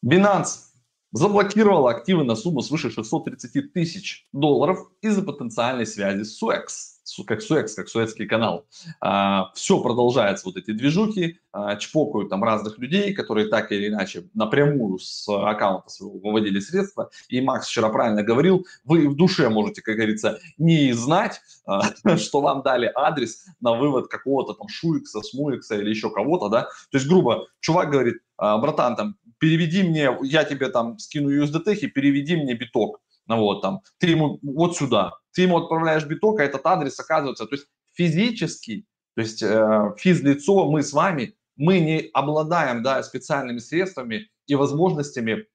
Binance 0.05 0.74
заблокировала 1.15 1.91
активы 1.91 2.25
на 2.25 2.35
сумму 2.35 2.61
свыше 2.61 2.91
630 2.91 3.71
тысяч 3.71 4.27
долларов 4.33 4.79
из-за 5.01 5.21
потенциальной 5.23 5.85
связи 5.85 6.23
с 6.23 6.41
Suex 6.41 6.95
как 7.25 7.41
Суэкс, 7.41 7.75
как 7.75 7.87
Суэцкий 7.87 8.25
канал. 8.25 8.65
А, 8.99 9.51
все 9.53 9.79
продолжается, 9.81 10.45
вот 10.45 10.57
эти 10.57 10.71
движухи, 10.71 11.39
а, 11.51 11.75
чпокают 11.75 12.29
там 12.29 12.43
разных 12.43 12.77
людей, 12.79 13.13
которые 13.13 13.47
так 13.47 13.71
или 13.71 13.87
иначе 13.87 14.27
напрямую 14.33 14.99
с 14.99 15.27
аккаунта 15.29 15.89
своего 15.89 16.17
выводили 16.19 16.59
средства. 16.59 17.09
И 17.29 17.41
Макс 17.41 17.67
вчера 17.67 17.89
правильно 17.89 18.23
говорил, 18.23 18.65
вы 18.83 19.07
в 19.07 19.15
душе 19.15 19.49
можете, 19.49 19.81
как 19.81 19.95
говорится, 19.95 20.39
не 20.57 20.93
знать, 20.93 21.41
а, 21.65 21.83
что 22.17 22.41
вам 22.41 22.63
дали 22.63 22.91
адрес 22.95 23.45
на 23.61 23.75
вывод 23.75 24.07
какого-то 24.07 24.53
там 24.53 24.67
Шуикса, 24.67 25.21
Смуикса 25.21 25.75
или 25.75 25.89
еще 25.89 26.09
кого-то, 26.09 26.49
да. 26.49 26.63
То 26.91 26.97
есть, 26.97 27.07
грубо, 27.07 27.47
чувак 27.59 27.91
говорит, 27.91 28.15
а, 28.37 28.57
братан, 28.57 28.95
там, 28.95 29.15
переведи 29.39 29.83
мне, 29.83 30.09
я 30.23 30.43
тебе 30.43 30.69
там 30.69 30.97
скину 30.99 31.29
USDT 31.29 31.75
и 31.75 31.87
переведи 31.87 32.35
мне 32.35 32.53
биток. 32.53 33.01
Ну 33.27 33.37
вот 33.37 33.61
там, 33.61 33.81
ты 33.97 34.07
ему 34.07 34.39
вот 34.43 34.77
сюда, 34.77 35.13
ты 35.33 35.43
ему 35.43 35.57
отправляешь 35.57 36.05
биток, 36.05 36.39
а 36.39 36.43
этот 36.43 36.65
адрес 36.65 36.99
оказывается, 36.99 37.45
то 37.45 37.55
есть 37.55 37.67
физически, 37.93 38.85
то 39.15 39.21
есть 39.21 39.41
э, 39.41 39.93
физлицо, 39.97 40.69
мы 40.69 40.83
с 40.83 40.93
вами, 40.93 41.35
мы 41.55 41.79
не 41.79 42.09
обладаем 42.13 42.83
да, 42.83 43.01
специальными 43.01 43.59
средствами 43.59 44.29
и 44.45 44.55
возможностями 44.55 45.47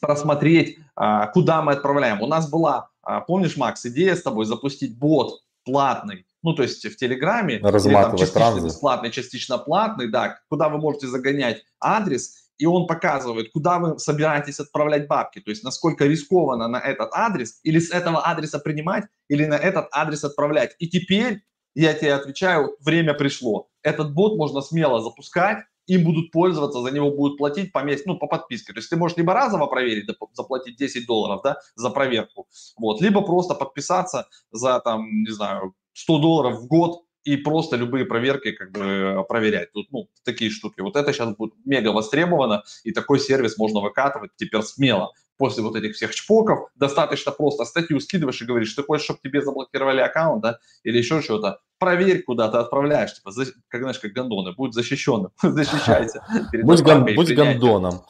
просмотреть, 0.00 0.78
э, 1.00 1.26
куда 1.32 1.62
мы 1.62 1.72
отправляем. 1.72 2.22
У 2.22 2.26
нас 2.26 2.50
была, 2.50 2.88
э, 3.06 3.20
помнишь, 3.26 3.56
Макс, 3.56 3.84
идея 3.86 4.16
с 4.16 4.22
тобой 4.22 4.46
запустить 4.46 4.98
бот 4.98 5.42
платный, 5.64 6.26
ну, 6.42 6.54
то 6.54 6.62
есть 6.62 6.86
в 6.86 6.96
Телеграме, 6.96 7.56
или, 7.56 7.92
там, 7.92 8.16
частично 8.16 8.60
бесплатный, 8.64 9.10
частично 9.10 9.58
платный, 9.58 10.08
да, 10.08 10.38
куда 10.48 10.68
вы 10.68 10.78
можете 10.78 11.08
загонять 11.08 11.64
адрес, 11.80 12.45
и 12.58 12.66
он 12.66 12.86
показывает, 12.86 13.50
куда 13.52 13.78
вы 13.78 13.98
собираетесь 13.98 14.60
отправлять 14.60 15.06
бабки, 15.06 15.40
то 15.40 15.50
есть 15.50 15.62
насколько 15.64 16.06
рискованно 16.06 16.68
на 16.68 16.78
этот 16.78 17.10
адрес, 17.12 17.60
или 17.62 17.78
с 17.78 17.90
этого 17.90 18.20
адреса 18.20 18.58
принимать, 18.58 19.04
или 19.28 19.44
на 19.44 19.54
этот 19.54 19.88
адрес 19.92 20.24
отправлять. 20.24 20.74
И 20.78 20.88
теперь, 20.88 21.42
я 21.74 21.94
тебе 21.94 22.14
отвечаю, 22.14 22.76
время 22.80 23.14
пришло. 23.14 23.68
Этот 23.82 24.14
бот 24.14 24.36
можно 24.36 24.60
смело 24.60 25.00
запускать, 25.00 25.58
им 25.86 26.04
будут 26.04 26.32
пользоваться, 26.32 26.80
за 26.80 26.90
него 26.90 27.10
будут 27.10 27.38
платить 27.38 27.72
по 27.72 27.82
месяц, 27.82 28.04
ну, 28.06 28.18
по 28.18 28.26
подписке. 28.26 28.72
То 28.72 28.78
есть 28.78 28.90
ты 28.90 28.96
можешь 28.96 29.16
либо 29.16 29.34
разово 29.34 29.66
проверить, 29.66 30.10
заплатить 30.32 30.76
10 30.76 31.06
долларов, 31.06 31.40
да, 31.44 31.58
за 31.76 31.90
проверку, 31.90 32.48
вот, 32.76 33.00
либо 33.00 33.22
просто 33.22 33.54
подписаться 33.54 34.28
за, 34.50 34.80
там, 34.80 35.06
не 35.22 35.30
знаю, 35.30 35.74
100 35.92 36.18
долларов 36.18 36.58
в 36.58 36.66
год, 36.66 37.05
и 37.26 37.36
просто 37.36 37.76
любые 37.76 38.04
проверки 38.04 38.52
как 38.52 38.70
бы 38.70 39.24
проверять. 39.28 39.72
Тут, 39.72 39.88
ну, 39.90 40.08
такие 40.24 40.48
штуки. 40.48 40.80
Вот 40.80 40.94
это 40.94 41.12
сейчас 41.12 41.34
будет 41.34 41.54
мега 41.64 41.88
востребовано, 41.88 42.62
и 42.84 42.92
такой 42.92 43.18
сервис 43.18 43.58
можно 43.58 43.80
выкатывать 43.80 44.30
теперь 44.36 44.62
смело. 44.62 45.12
После 45.36 45.62
вот 45.62 45.74
этих 45.76 45.96
всех 45.96 46.14
чпоков 46.14 46.70
достаточно 46.76 47.32
просто 47.32 47.64
статью 47.64 47.98
скидываешь 48.00 48.40
и 48.40 48.46
говоришь, 48.46 48.72
ты 48.72 48.82
хочешь, 48.84 49.04
чтобы 49.04 49.18
тебе 49.22 49.42
заблокировали 49.42 50.00
аккаунт, 50.00 50.40
да, 50.40 50.58
или 50.84 50.98
еще 50.98 51.20
что-то. 51.20 51.58
Проверь, 51.78 52.22
куда 52.22 52.48
ты 52.48 52.58
отправляешь, 52.58 53.14
типа, 53.14 53.32
за, 53.32 53.46
как, 53.68 53.80
знаешь, 53.82 53.98
как 53.98 54.12
гондоны, 54.12 54.52
будь 54.52 54.72
защищенным, 54.72 55.32
защищайся. 55.42 56.24
Будь, 56.62 56.82
гон, 56.82 57.04
будь 57.14 57.34
гондоном 57.34 58.02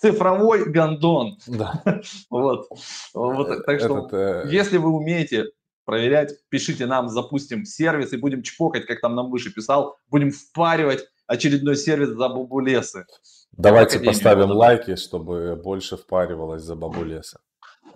цифровой 0.00 0.70
гондон. 0.70 1.36
Да. 1.46 1.82
вот. 2.30 2.68
вот. 3.14 3.64
Так 3.64 3.80
что, 3.80 3.98
Этот, 3.98 4.12
э... 4.12 4.48
если 4.50 4.76
вы 4.76 4.90
умеете 4.90 5.46
проверять, 5.84 6.32
пишите 6.48 6.86
нам, 6.86 7.08
запустим 7.08 7.64
сервис 7.64 8.12
и 8.12 8.16
будем 8.16 8.42
чпокать, 8.42 8.86
как 8.86 9.00
там 9.00 9.14
нам 9.14 9.30
выше 9.30 9.52
писал, 9.52 9.96
будем 10.08 10.30
впаривать 10.30 11.04
очередной 11.26 11.76
сервис 11.76 12.10
за 12.10 12.28
бубулесы. 12.28 13.06
Давайте 13.52 14.00
поставим 14.00 14.50
лайки, 14.50 14.96
чтобы 14.96 15.56
больше 15.56 15.96
впаривалось 15.96 16.62
за 16.62 16.74
бабу 16.74 17.04
леса. 17.04 17.38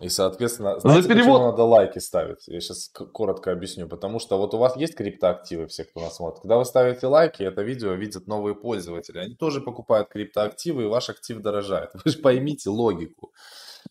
И, 0.01 0.09
соответственно, 0.09 0.79
знаете, 0.79 1.03
за 1.03 1.09
перевод... 1.09 1.27
почему 1.27 1.51
надо 1.51 1.64
лайки 1.64 1.98
ставить? 1.98 2.46
Я 2.46 2.61
сейчас 2.61 2.88
коротко 2.88 3.51
объясню. 3.51 3.88
Потому 3.88 4.20
что 4.20 4.38
вот 4.38 4.55
у 4.55 4.59
вас 4.59 4.77
есть 4.77 4.94
криптоактивы, 4.94 5.66
все, 5.66 5.85
кто 5.85 6.01
нас 6.01 6.16
смотрит. 6.16 6.42
Когда 6.42 6.57
вы 6.57 6.64
ставите 6.64 7.07
лайки, 7.09 7.42
это 7.42 7.62
видео 7.62 7.92
видят 7.94 8.29
новые 8.29 8.55
пользователи. 8.55 9.18
Они 9.18 9.35
тоже 9.35 9.61
покупают 9.61 10.09
криптоактивы, 10.09 10.85
и 10.85 10.87
ваш 10.87 11.11
актив 11.11 11.40
дорожает. 11.40 11.90
Вы 12.05 12.11
же 12.11 12.18
поймите 12.18 12.70
логику. 12.70 13.33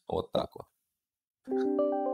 Вот 0.07 0.31
так 0.31 0.49
вот. 0.55 2.06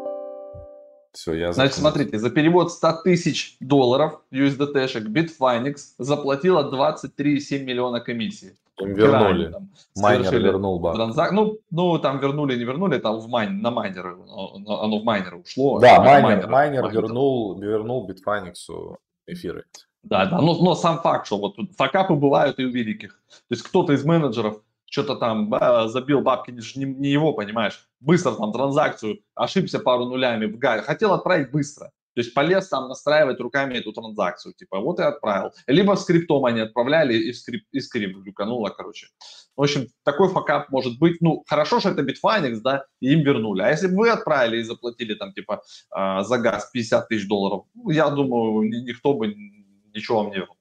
Все, 1.14 1.34
я 1.34 1.54
Значит, 1.54 1.76
смотрите, 1.76 2.18
за 2.18 2.32
перевод 2.32 2.72
100 2.72 3.04
тысяч 3.04 3.56
долларов 3.60 4.22
USDT-шек 4.32 5.06
Bitfinex 5.06 5.76
заплатила 6.00 6.70
23,7 6.74 7.64
миллиона 7.64 8.00
комиссии. 8.00 8.58
Им 8.80 8.94
вернули. 8.96 9.52
Там, 9.52 9.70
Майнер 9.96 10.36
вернул 10.40 10.80
банк. 10.80 10.96
Транзак... 10.96 11.32
Ну, 11.32 11.60
ну, 11.70 12.00
там 12.00 12.18
вернули, 12.18 12.56
не 12.56 12.64
вернули, 12.64 12.98
там 12.98 13.20
в 13.20 13.28
майн... 13.28 13.62
на 13.62 13.70
майнеры, 13.70 14.18
оно 14.26 15.00
в 15.00 15.04
майнеры 15.04 15.38
ушло. 15.38 15.80
Да, 15.80 16.00
майнер, 16.02 16.48
майнер, 16.48 16.50
майнер 16.50 16.90
вернул, 16.90 17.60
вернул 17.60 18.10
Bitfinex 18.10 18.98
эфиры. 19.28 19.66
Да, 20.02 20.26
да, 20.26 20.42
но, 20.42 20.56
но 20.56 20.74
сам 20.74 21.00
факт, 21.00 21.28
что 21.28 21.38
вот 21.38 21.56
факапы 21.78 22.16
бывают 22.16 22.60
и 22.60 22.66
у 22.66 22.70
великих. 22.70 23.22
То 23.30 23.52
есть 23.52 23.62
кто-то 23.62 23.94
из 23.94 24.04
менеджеров 24.04 24.62
что-то 24.94 25.16
там 25.16 25.52
а, 25.56 25.88
забил 25.88 26.22
бабки, 26.22 26.52
не, 26.52 26.86
не 26.86 27.10
его, 27.10 27.34
понимаешь, 27.34 27.90
быстро 28.00 28.34
там 28.34 28.52
транзакцию, 28.52 29.22
ошибся 29.34 29.80
пару 29.80 30.06
нулями 30.06 30.46
в 30.46 30.60
гарь, 30.60 30.82
хотел 30.82 31.14
отправить 31.14 31.52
быстро. 31.52 31.92
То 32.16 32.22
есть 32.22 32.36
полез 32.36 32.68
там 32.68 32.90
настраивать 32.90 33.40
руками 33.40 33.74
эту 33.74 33.92
транзакцию, 33.92 34.54
типа 34.54 34.80
вот 34.80 35.00
и 35.00 35.02
отправил. 35.02 35.50
Либо 35.66 35.96
скриптом 35.96 36.46
они 36.46 36.60
отправляли 36.60 37.16
и 37.16 37.34
скрипт, 37.34 37.66
и 37.72 37.80
скрипт 37.80 38.20
глюкануло, 38.20 38.70
короче. 38.70 39.08
В 39.56 39.64
общем, 39.64 39.88
такой 40.04 40.30
факап 40.30 40.70
может 40.70 41.00
быть. 41.00 41.22
Ну, 41.22 41.44
хорошо, 41.48 41.80
что 41.80 41.90
это 41.90 42.04
Bitfinex, 42.04 42.60
да, 42.64 42.86
и 43.00 43.14
им 43.14 43.22
вернули. 43.22 43.64
А 43.64 43.70
если 43.70 43.88
бы 43.88 43.96
вы 43.96 44.10
отправили 44.10 44.60
и 44.60 44.64
заплатили 44.64 45.16
там 45.16 45.34
типа 45.34 45.64
э, 45.98 46.24
за 46.24 46.38
газ 46.38 46.70
50 46.72 47.08
тысяч 47.08 47.28
долларов, 47.28 47.66
ну, 47.74 47.90
я 47.90 48.08
думаю, 48.12 48.70
никто 48.70 49.16
бы 49.16 49.34
ничего 49.96 50.22
вам 50.22 50.30
не 50.30 50.36
вернул. 50.36 50.58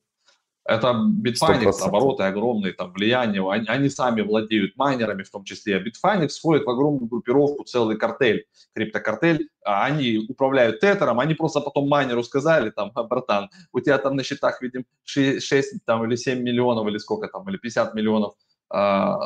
Это 0.64 0.88
Bitfinex, 0.88 1.81
обороты 1.81 2.22
огромные, 2.22 2.72
там 2.72 2.92
влияние, 2.92 3.48
они, 3.51 3.66
они 3.66 3.88
сами 3.88 4.20
владеют 4.20 4.77
майнерами 4.77 5.25
в 5.25 5.31
том 5.31 5.42
числе. 5.42 5.77
А 5.77 5.81
Bitfinex 5.81 6.29
входит 6.38 6.64
в 6.64 6.70
огромную 6.70 7.09
группировку, 7.09 7.64
целый 7.64 7.96
картель, 7.96 8.46
криптокартель. 8.75 9.48
А 9.64 9.85
они 9.85 10.25
управляют 10.29 10.81
тетером, 10.81 11.18
они 11.18 11.35
просто 11.35 11.61
потом 11.61 11.88
майнеру 11.88 12.22
сказали, 12.22 12.70
там, 12.70 12.92
братан, 12.94 13.51
у 13.72 13.81
тебя 13.81 13.98
там 13.98 14.14
на 14.14 14.22
счетах, 14.22 14.62
видим, 14.62 14.85
6, 15.05 15.44
6 15.44 15.85
там, 15.85 16.05
или 16.05 16.14
7 16.14 16.40
миллионов, 16.40 16.87
или 16.87 16.98
сколько 16.98 17.27
там, 17.27 17.48
или 17.48 17.57
50 17.57 17.94
миллионов 17.94 18.35
uh, 18.72 19.18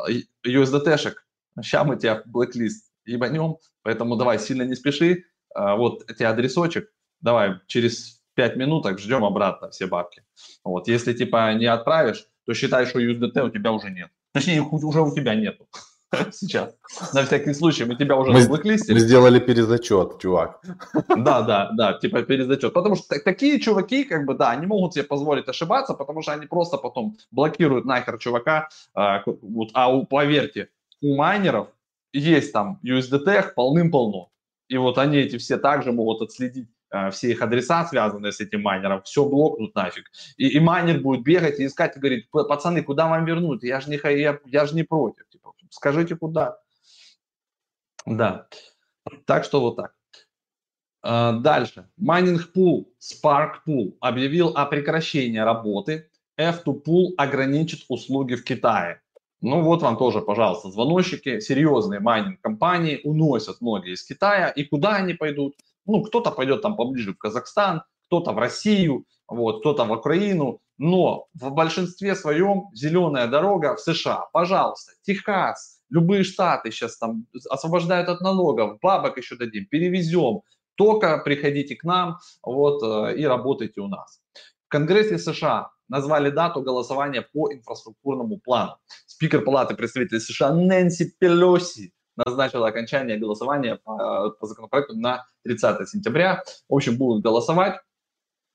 USDT-шек. 0.46 1.16
Сейчас 1.60 1.86
мы 1.86 1.96
тебя 1.96 2.22
в 2.22 2.30
блэклист 2.30 2.92
ебанем, 3.04 3.56
поэтому 3.82 4.16
давай 4.16 4.38
сильно 4.38 4.62
не 4.62 4.74
спеши. 4.74 5.24
Uh, 5.56 5.76
вот 5.76 6.06
тебе 6.06 6.28
адресочек, 6.28 6.90
давай 7.20 7.60
через 7.66 8.15
5 8.36 8.56
минуток, 8.56 8.98
ждем 8.98 9.24
обратно 9.24 9.70
все 9.70 9.86
бабки. 9.86 10.22
Вот. 10.64 10.88
Если 10.88 11.12
типа 11.12 11.54
не 11.54 11.66
отправишь, 11.66 12.26
то 12.44 12.54
считай, 12.54 12.86
что 12.86 13.00
USDT 13.00 13.40
у 13.40 13.50
тебя 13.50 13.72
уже 13.72 13.90
нет. 13.90 14.10
Точнее, 14.32 14.62
уже 14.62 15.00
у 15.00 15.14
тебя 15.14 15.34
нету 15.34 15.66
сейчас. 16.32 16.74
На 17.14 17.22
всякий 17.22 17.54
случай, 17.54 17.84
мы 17.84 17.96
тебя 17.96 18.16
уже 18.16 18.32
мы, 18.32 18.40
заблоклистили. 18.42 18.94
Мы 18.94 19.00
сделали 19.00 19.40
перезачет, 19.40 20.18
чувак. 20.20 20.60
Да, 21.16 21.42
да, 21.42 21.70
да, 21.72 21.92
типа 21.94 22.22
перезачет. 22.22 22.72
Потому 22.72 22.96
что 22.96 23.18
такие 23.24 23.58
чуваки, 23.58 24.04
как 24.04 24.26
бы, 24.26 24.34
да, 24.34 24.50
они 24.50 24.66
могут 24.66 24.94
себе 24.94 25.04
позволить 25.04 25.48
ошибаться, 25.48 25.94
потому 25.94 26.22
что 26.22 26.32
они 26.32 26.46
просто 26.46 26.76
потом 26.76 27.16
блокируют 27.30 27.86
нахер 27.86 28.18
чувака. 28.18 28.68
А, 28.94 29.22
вот, 29.24 29.70
а 29.72 29.88
у, 29.92 30.04
поверьте, 30.04 30.68
у 31.00 31.16
майнеров 31.16 31.68
есть 32.12 32.52
там 32.52 32.78
USDT 32.84 33.54
полным-полно. 33.54 34.30
И 34.68 34.76
вот 34.76 34.98
они 34.98 35.18
эти 35.18 35.38
все 35.38 35.58
также 35.58 35.92
могут 35.92 36.22
отследить 36.22 36.68
все 37.12 37.30
их 37.30 37.42
адреса, 37.42 37.84
связанные 37.86 38.32
с 38.32 38.40
этим 38.40 38.62
майнером, 38.62 39.02
все 39.02 39.24
блокнут 39.24 39.74
нафиг. 39.74 40.10
И, 40.36 40.48
и 40.48 40.60
майнер 40.60 41.00
будет 41.00 41.22
бегать 41.22 41.60
и 41.60 41.66
искать 41.66 41.96
и 41.96 42.00
говорить, 42.00 42.30
пацаны, 42.30 42.82
куда 42.82 43.08
вам 43.08 43.24
вернуть? 43.24 43.62
Я 43.62 43.80
же 43.80 43.90
не, 43.90 44.00
я, 44.18 44.38
я 44.44 44.66
же 44.66 44.74
не 44.74 44.82
против. 44.82 45.28
Типа, 45.28 45.52
скажите, 45.70 46.16
куда? 46.16 46.58
Да. 48.06 48.46
Так 49.24 49.44
что 49.44 49.60
вот 49.60 49.76
так. 49.76 49.94
Э, 51.02 51.32
дальше. 51.40 51.88
Майнинг 51.96 52.52
пул 52.52 52.92
SparkPool 53.00 53.96
объявил 54.00 54.48
о 54.48 54.66
прекращении 54.66 55.38
работы. 55.38 56.10
F2 56.38 56.82
Pool 56.84 57.14
ограничит 57.16 57.84
услуги 57.88 58.34
в 58.34 58.44
Китае. 58.44 59.00
Ну 59.40 59.62
вот 59.62 59.82
вам 59.82 59.96
тоже, 59.96 60.20
пожалуйста, 60.20 60.70
звоночки. 60.70 61.40
Серьезные 61.40 62.00
майнинг-компании 62.00 63.00
уносят 63.04 63.60
многие 63.60 63.92
из 63.92 64.04
Китая. 64.04 64.48
И 64.48 64.64
куда 64.64 64.96
они 64.96 65.14
пойдут? 65.14 65.54
Ну, 65.86 66.02
кто-то 66.02 66.30
пойдет 66.30 66.62
там 66.62 66.76
поближе 66.76 67.12
в 67.12 67.18
Казахстан, 67.18 67.82
кто-то 68.06 68.32
в 68.32 68.38
Россию, 68.38 69.04
вот, 69.28 69.60
кто-то 69.60 69.84
в 69.84 69.92
Украину, 69.92 70.60
но 70.78 71.26
в 71.34 71.50
большинстве 71.50 72.14
своем 72.14 72.68
зеленая 72.74 73.28
дорога 73.28 73.76
в 73.76 73.80
США. 73.80 74.26
Пожалуйста, 74.32 74.92
Техас, 75.02 75.80
любые 75.90 76.24
штаты 76.24 76.70
сейчас 76.70 76.98
там 76.98 77.26
освобождают 77.48 78.08
от 78.08 78.20
налогов, 78.20 78.78
бабок 78.82 79.16
еще 79.16 79.36
дадим, 79.36 79.66
перевезем. 79.66 80.42
Только 80.76 81.18
приходите 81.18 81.74
к 81.74 81.84
нам 81.84 82.18
вот, 82.42 82.82
э, 82.82 83.16
и 83.16 83.24
работайте 83.24 83.80
у 83.80 83.88
нас. 83.88 84.20
В 84.66 84.68
Конгрессе 84.68 85.16
США 85.16 85.70
назвали 85.88 86.30
дату 86.30 86.60
голосования 86.60 87.22
по 87.22 87.50
инфраструктурному 87.52 88.38
плану. 88.38 88.76
Спикер 89.06 89.42
Палаты 89.42 89.74
представителей 89.74 90.20
США 90.20 90.52
Нэнси 90.52 91.14
Пелоси 91.18 91.92
назначила 92.16 92.68
окончание 92.68 93.18
голосования 93.18 93.76
по, 93.84 94.30
по 94.30 94.46
законопроекту 94.46 94.96
на 94.96 95.26
30 95.44 95.88
сентября. 95.88 96.42
В 96.68 96.74
общем, 96.74 96.96
будут 96.96 97.22
голосовать. 97.22 97.80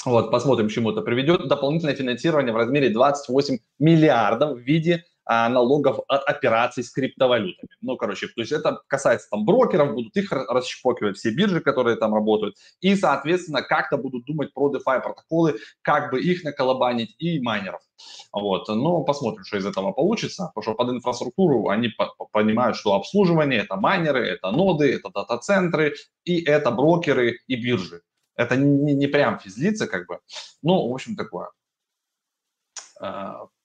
Вот, 0.04 0.32
посмотрим, 0.32 0.68
к 0.68 0.72
чему 0.72 0.92
это 0.92 1.02
приведет. 1.02 1.48
Дополнительное 1.48 1.96
финансирование 1.96 2.54
в 2.54 2.58
размере 2.58 2.90
28 2.90 3.60
миллиардов 3.80 4.58
в 4.58 4.60
виде 4.60 5.06
а, 5.34 5.48
налогов 5.48 6.00
от 6.10 6.28
операций 6.28 6.84
с 6.84 6.92
криптовалютами. 6.92 7.70
Ну, 7.80 7.96
короче, 7.96 8.28
то 8.28 8.42
есть 8.42 8.52
это 8.52 8.82
касается 8.88 9.30
там 9.30 9.46
брокеров, 9.46 9.94
будут 9.94 10.18
их 10.18 10.30
расщепокивать 10.30 11.16
все 11.16 11.32
биржи, 11.32 11.62
которые 11.62 11.96
там 11.96 12.14
работают, 12.14 12.58
и, 12.82 12.98
соответственно, 12.98 13.62
как-то 13.62 13.96
будут 13.96 14.26
думать 14.26 14.54
про 14.54 14.70
DeFi 14.70 15.02
протоколы, 15.02 15.58
как 15.84 16.12
бы 16.12 16.22
их 16.22 16.44
наколобанить 16.44 17.16
и 17.18 17.40
майнеров. 17.40 17.80
Вот, 18.34 18.68
но 18.68 19.06
посмотрим, 19.06 19.46
что 19.46 19.58
из 19.58 19.66
этого 19.66 19.94
получится, 19.94 20.52
потому 20.54 20.64
что 20.64 20.74
под 20.74 20.96
инфраструктуру 20.96 21.70
они 21.70 21.94
понимают, 22.34 22.76
что 22.76 22.94
обслуживание– 22.94 23.62
это 23.62 23.78
майнеры, 23.78 24.28
это 24.28 24.52
ноды, 24.52 24.94
это 24.94 25.12
дата-центры, 25.14 25.94
и 26.26 26.44
это 26.44 26.72
брокеры 26.72 27.40
и 27.48 27.56
биржи. 27.56 28.02
Это 28.36 28.58
не, 28.58 28.94
не 28.96 29.08
прям 29.08 29.40
физлицы, 29.40 29.88
как 29.88 30.08
бы. 30.08 30.20
Ну, 30.62 30.90
в 30.90 30.94
общем, 30.94 31.16
такое. 31.16 31.52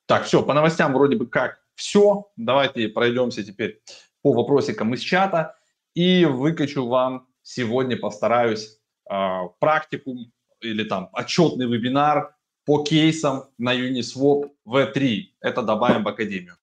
А, 0.07 0.19
так, 0.19 0.25
все, 0.25 0.43
по 0.43 0.55
новостям 0.55 0.93
вроде 0.93 1.17
бы 1.17 1.27
как 1.27 1.61
все. 1.75 2.31
Давайте 2.37 2.89
пройдемся 2.89 3.45
теперь 3.45 3.81
по 4.23 4.33
вопросикам 4.33 4.95
из 4.95 5.01
чата 5.01 5.57
и 5.95 6.25
выкачу 6.25 6.87
вам 6.87 7.27
сегодня, 7.43 7.97
постараюсь, 7.97 8.79
э, 9.11 9.15
практикум 9.59 10.33
или 10.61 10.85
там 10.85 11.11
отчетный 11.13 11.67
вебинар 11.67 12.35
по 12.65 12.83
кейсам 12.83 13.45
на 13.59 13.75
Uniswap 13.75 14.51
V3. 14.67 15.23
Это 15.41 15.63
добавим 15.63 16.05
в 16.05 16.09
Академию. 16.09 16.57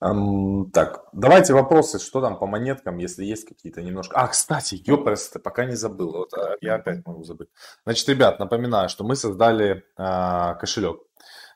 Um, 0.00 0.70
так, 0.70 1.08
давайте 1.12 1.54
вопросы, 1.54 1.98
что 1.98 2.20
там 2.20 2.38
по 2.38 2.46
монеткам, 2.46 2.98
если 2.98 3.24
есть 3.24 3.44
какие-то 3.44 3.82
немножко. 3.82 4.16
А, 4.16 4.28
кстати, 4.28 4.80
ёпрст, 4.86 5.42
пока 5.42 5.64
не 5.64 5.74
забыл, 5.74 6.12
вот 6.12 6.34
а, 6.34 6.56
я 6.60 6.76
опять 6.76 7.04
могу 7.04 7.24
забыть. 7.24 7.48
Значит, 7.84 8.08
ребят, 8.08 8.38
напоминаю, 8.38 8.88
что 8.88 9.02
мы 9.02 9.16
создали 9.16 9.82
а, 9.96 10.54
кошелек, 10.54 11.00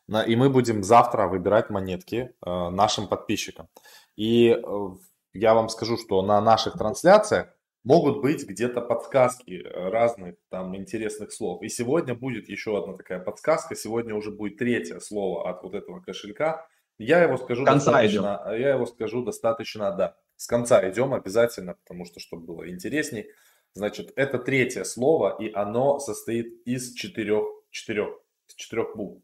на, 0.09 0.23
и 0.25 0.35
мы 0.35 0.51
будем 0.51 0.83
завтра 0.83 1.29
выбирать 1.29 1.71
монетки 1.71 2.35
а, 2.41 2.71
нашим 2.71 3.07
подписчикам. 3.07 3.69
И 4.17 4.51
а, 4.51 4.97
я 5.35 5.55
вам 5.55 5.69
скажу, 5.69 5.97
что 5.97 6.21
на 6.23 6.41
наших 6.41 6.75
трансляциях 6.75 7.47
могут 7.85 8.23
быть 8.23 8.45
где-то 8.45 8.81
подсказки 8.81 9.63
разных 9.73 10.35
там 10.51 10.77
интересных 10.77 11.33
слов. 11.33 11.63
И 11.63 11.69
сегодня 11.69 12.15
будет 12.15 12.49
еще 12.49 12.77
одна 12.77 12.95
такая 12.95 13.21
подсказка. 13.21 13.77
Сегодня 13.77 14.17
уже 14.17 14.33
будет 14.33 14.59
третье 14.59 14.99
слово 14.99 15.49
от 15.49 15.63
вот 15.63 15.75
этого 15.75 16.01
кошелька. 16.01 16.67
Я 16.99 17.23
его 17.23 17.37
скажу 17.37 17.65
конца 17.65 17.93
достаточно, 17.93 18.43
идем. 18.47 18.61
я 18.61 18.71
его 18.75 18.87
скажу 18.87 19.25
достаточно, 19.25 19.93
да. 19.93 20.17
С 20.37 20.47
конца 20.47 20.89
идем 20.91 21.15
обязательно, 21.15 21.75
потому 21.75 22.05
что, 22.05 22.21
чтобы 22.21 22.47
было 22.47 22.69
интересней. 22.69 23.29
Значит, 23.75 24.13
это 24.17 24.39
третье 24.39 24.85
слово, 24.85 25.37
и 25.41 25.53
оно 25.53 25.99
состоит 25.99 26.63
из 26.67 26.95
четырех, 26.95 27.47
четырех, 27.71 28.11
из 28.49 28.55
четырех 28.55 28.97
букв. 28.97 29.23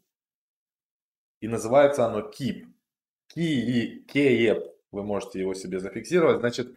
И 1.41 1.47
называется 1.47 2.05
оно 2.05 2.29
KEEP. 2.29 2.65
Ки 3.27 4.05
Кееп. 4.07 4.63
Вы 4.91 5.03
можете 5.03 5.39
его 5.39 5.53
себе 5.53 5.79
зафиксировать. 5.79 6.39
Значит, 6.39 6.75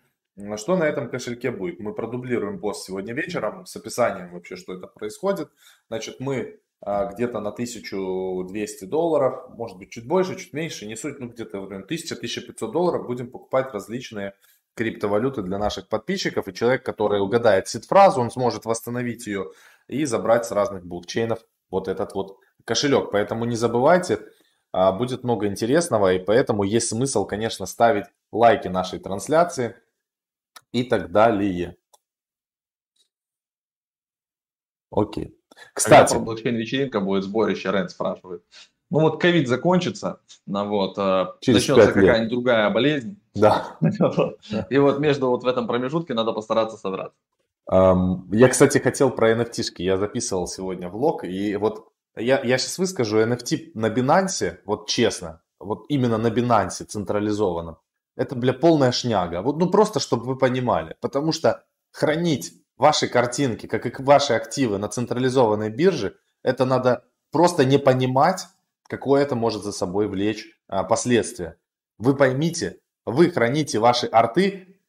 что 0.56 0.76
на 0.76 0.84
этом 0.84 1.10
кошельке 1.10 1.50
будет? 1.50 1.80
Мы 1.80 1.94
продублируем 1.94 2.58
пост 2.58 2.84
сегодня 2.84 3.14
вечером 3.14 3.64
с 3.64 3.74
описанием 3.76 4.32
вообще, 4.32 4.56
что 4.56 4.74
это 4.74 4.86
происходит. 4.86 5.50
Значит, 5.88 6.20
мы 6.20 6.60
где-то 6.84 7.40
на 7.40 7.50
1200 7.50 8.86
долларов, 8.86 9.50
может 9.56 9.78
быть 9.78 9.90
чуть 9.90 10.06
больше, 10.06 10.36
чуть 10.36 10.52
меньше, 10.52 10.86
не 10.86 10.96
суть, 10.96 11.20
ну 11.20 11.28
где-то 11.28 11.58
1000-1500 11.58 12.72
долларов 12.72 13.06
будем 13.06 13.30
покупать 13.30 13.72
различные 13.72 14.34
криптовалюты 14.74 15.42
для 15.42 15.58
наших 15.58 15.88
подписчиков, 15.88 16.48
и 16.48 16.54
человек, 16.54 16.84
который 16.84 17.20
угадает 17.20 17.68
сид-фразу, 17.68 18.20
он 18.20 18.30
сможет 18.30 18.64
восстановить 18.64 19.26
ее 19.26 19.52
и 19.86 20.04
забрать 20.04 20.46
с 20.46 20.50
разных 20.50 20.84
блокчейнов 20.84 21.44
вот 21.70 21.88
этот 21.88 22.14
вот 22.14 22.38
кошелек. 22.64 23.10
Поэтому 23.12 23.44
не 23.44 23.56
забывайте, 23.56 24.20
а, 24.72 24.92
будет 24.92 25.24
много 25.24 25.46
интересного, 25.46 26.14
и 26.14 26.18
поэтому 26.18 26.64
есть 26.64 26.88
смысл, 26.88 27.26
конечно, 27.26 27.66
ставить 27.66 28.06
лайки 28.32 28.68
нашей 28.68 28.98
трансляции 28.98 29.76
и 30.72 30.84
так 30.84 31.12
далее. 31.12 31.76
Окей. 34.90 35.41
Кстати. 35.74 36.12
Когда 36.12 36.24
блокчейн-вечеринка 36.24 37.00
будет 37.00 37.24
сборище, 37.24 37.70
Рен 37.70 37.88
спрашивает. 37.88 38.42
Ну 38.90 39.00
вот 39.00 39.22
ковид 39.22 39.48
закончится, 39.48 40.20
ну 40.46 40.68
вот, 40.68 40.98
э, 40.98 41.26
Через 41.40 41.66
начнется 41.66 41.92
какая-нибудь 41.92 42.30
другая 42.30 42.68
болезнь. 42.68 43.18
Да. 43.34 43.78
И 44.68 44.76
вот 44.76 45.00
между 45.00 45.28
вот 45.28 45.44
в 45.44 45.46
этом 45.46 45.66
промежутке 45.66 46.12
надо 46.12 46.32
постараться 46.32 46.76
собраться. 46.76 47.16
Я, 47.70 48.48
кстати, 48.48 48.78
хотел 48.78 49.10
про 49.10 49.32
NFT-шки. 49.32 49.82
Я 49.82 49.96
записывал 49.96 50.46
сегодня 50.46 50.88
влог, 50.88 51.24
и 51.24 51.56
вот 51.56 51.88
я, 52.16 52.42
я 52.42 52.58
сейчас 52.58 52.76
выскажу 52.78 53.20
NFT 53.20 53.70
на 53.74 53.86
Binance, 53.86 54.58
вот 54.66 54.88
честно, 54.88 55.40
вот 55.58 55.86
именно 55.88 56.18
на 56.18 56.26
Binance 56.26 56.84
централизованном. 56.84 57.78
Это, 58.16 58.36
бля, 58.36 58.52
полная 58.52 58.92
шняга. 58.92 59.40
Вот, 59.40 59.58
ну 59.58 59.70
просто, 59.70 60.00
чтобы 60.00 60.24
вы 60.24 60.36
понимали. 60.36 60.96
Потому 61.00 61.32
что 61.32 61.64
хранить 61.92 62.52
ваши 62.82 63.06
картинки, 63.06 63.66
как 63.68 63.86
и 63.86 64.02
ваши 64.02 64.32
активы 64.32 64.76
на 64.76 64.88
централизованной 64.88 65.70
бирже, 65.70 66.16
это 66.42 66.64
надо 66.64 67.04
просто 67.30 67.64
не 67.64 67.78
понимать, 67.78 68.48
какое 68.88 69.22
это 69.22 69.36
может 69.36 69.62
за 69.62 69.70
собой 69.70 70.08
влечь 70.08 70.58
а, 70.66 70.82
последствия. 70.82 71.56
Вы 71.98 72.16
поймите, 72.16 72.80
вы 73.06 73.30
храните 73.30 73.78
ваши 73.78 74.06
арты. 74.06 74.80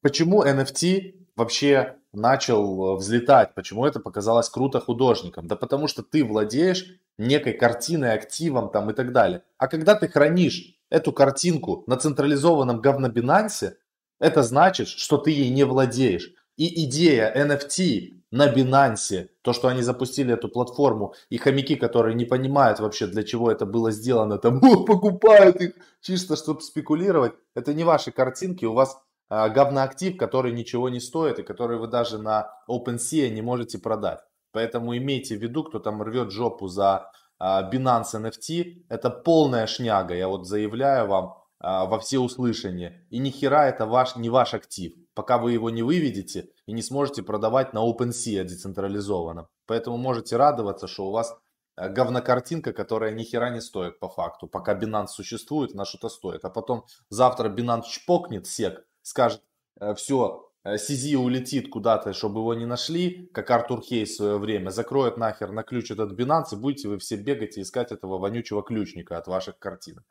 Почему 0.00 0.42
NFT 0.42 1.26
вообще 1.36 1.96
начал 2.14 2.94
э, 2.94 2.96
взлетать? 2.96 3.54
Почему 3.54 3.84
это 3.84 4.00
показалось 4.00 4.48
круто 4.48 4.80
художникам? 4.80 5.46
Да 5.46 5.54
потому 5.54 5.86
что 5.86 6.02
ты 6.02 6.24
владеешь 6.24 6.98
некой 7.18 7.52
картиной, 7.52 8.14
активом 8.14 8.70
там 8.70 8.90
и 8.90 8.94
так 8.94 9.12
далее. 9.12 9.42
А 9.58 9.68
когда 9.68 9.94
ты 9.94 10.08
хранишь 10.08 10.78
эту 10.88 11.12
картинку 11.12 11.84
на 11.86 11.98
централизованном 11.98 12.80
говнобинансе, 12.80 13.76
это 14.18 14.42
значит, 14.42 14.88
что 14.88 15.18
ты 15.18 15.30
ей 15.30 15.50
не 15.50 15.64
владеешь. 15.64 16.32
И 16.56 16.84
идея 16.84 17.32
NFT 17.34 18.20
на 18.30 18.52
Binance, 18.52 19.28
то, 19.42 19.52
что 19.52 19.68
они 19.68 19.82
запустили 19.82 20.34
эту 20.34 20.48
платформу, 20.48 21.14
и 21.30 21.36
хомяки, 21.36 21.76
которые 21.76 22.14
не 22.14 22.24
понимают 22.24 22.80
вообще, 22.80 23.06
для 23.06 23.22
чего 23.24 23.50
это 23.50 23.66
было 23.66 23.90
сделано, 23.90 24.38
там 24.38 24.60
покупают 24.86 25.60
их 25.60 25.74
чисто, 26.00 26.36
чтобы 26.36 26.60
спекулировать, 26.60 27.32
это 27.54 27.74
не 27.74 27.84
ваши 27.84 28.12
картинки, 28.12 28.64
у 28.64 28.72
вас 28.72 29.00
а, 29.28 29.48
говноактив, 29.48 30.16
который 30.16 30.52
ничего 30.52 30.88
не 30.88 31.00
стоит, 31.00 31.38
и 31.38 31.42
который 31.42 31.78
вы 31.78 31.88
даже 31.88 32.18
на 32.18 32.50
OpenSea 32.68 33.30
не 33.30 33.42
можете 33.42 33.78
продать. 33.78 34.20
Поэтому 34.52 34.96
имейте 34.96 35.36
в 35.36 35.42
виду, 35.42 35.64
кто 35.64 35.80
там 35.80 36.02
рвет 36.02 36.30
жопу 36.30 36.68
за 36.68 37.10
а, 37.38 37.68
Binance 37.68 38.14
NFT, 38.14 38.84
это 38.88 39.10
полная 39.10 39.66
шняга, 39.66 40.14
я 40.14 40.28
вот 40.28 40.46
заявляю 40.46 41.08
вам 41.08 41.36
а, 41.58 41.86
во 41.86 41.98
все 41.98 42.18
услышания. 42.18 43.06
И 43.10 43.18
ни 43.18 43.30
хера 43.30 43.68
это 43.68 43.86
ваш, 43.86 44.16
не 44.16 44.28
ваш 44.28 44.54
актив 44.54 44.92
пока 45.14 45.38
вы 45.38 45.52
его 45.52 45.70
не 45.70 45.82
выведете 45.82 46.50
и 46.66 46.72
не 46.72 46.82
сможете 46.82 47.22
продавать 47.22 47.72
на 47.72 47.78
OpenSea 47.78 48.44
децентрализованно. 48.44 49.48
Поэтому 49.66 49.96
можете 49.96 50.36
радоваться, 50.36 50.86
что 50.86 51.06
у 51.06 51.12
вас 51.12 51.36
э, 51.76 51.88
говнокартинка, 51.88 52.72
которая 52.72 53.12
ни 53.12 53.22
хера 53.22 53.50
не 53.50 53.60
стоит 53.60 53.98
по 54.00 54.08
факту. 54.08 54.46
Пока 54.46 54.78
Binance 54.78 55.08
существует, 55.08 55.74
она 55.74 55.84
что-то 55.84 56.08
стоит. 56.08 56.44
А 56.44 56.50
потом 56.50 56.84
завтра 57.08 57.48
Binance 57.48 57.84
чпокнет 57.88 58.46
сек, 58.46 58.86
скажет, 59.02 59.42
«Э, 59.80 59.94
все, 59.94 60.50
э, 60.64 60.76
улетит 61.16 61.70
куда-то, 61.70 62.12
чтобы 62.12 62.40
его 62.40 62.54
не 62.54 62.66
нашли, 62.66 63.30
как 63.32 63.50
Артур 63.50 63.82
Хей 63.82 64.04
в 64.04 64.10
свое 64.10 64.38
время, 64.38 64.70
закроет 64.70 65.16
нахер 65.16 65.52
на 65.52 65.62
ключ 65.62 65.90
этот 65.90 66.18
Binance, 66.18 66.52
и 66.52 66.56
будете 66.56 66.88
вы 66.88 66.98
все 66.98 67.16
бегать 67.16 67.56
и 67.56 67.62
искать 67.62 67.92
этого 67.92 68.18
вонючего 68.18 68.62
ключника 68.62 69.16
от 69.16 69.28
ваших 69.28 69.58
картинок. 69.58 70.04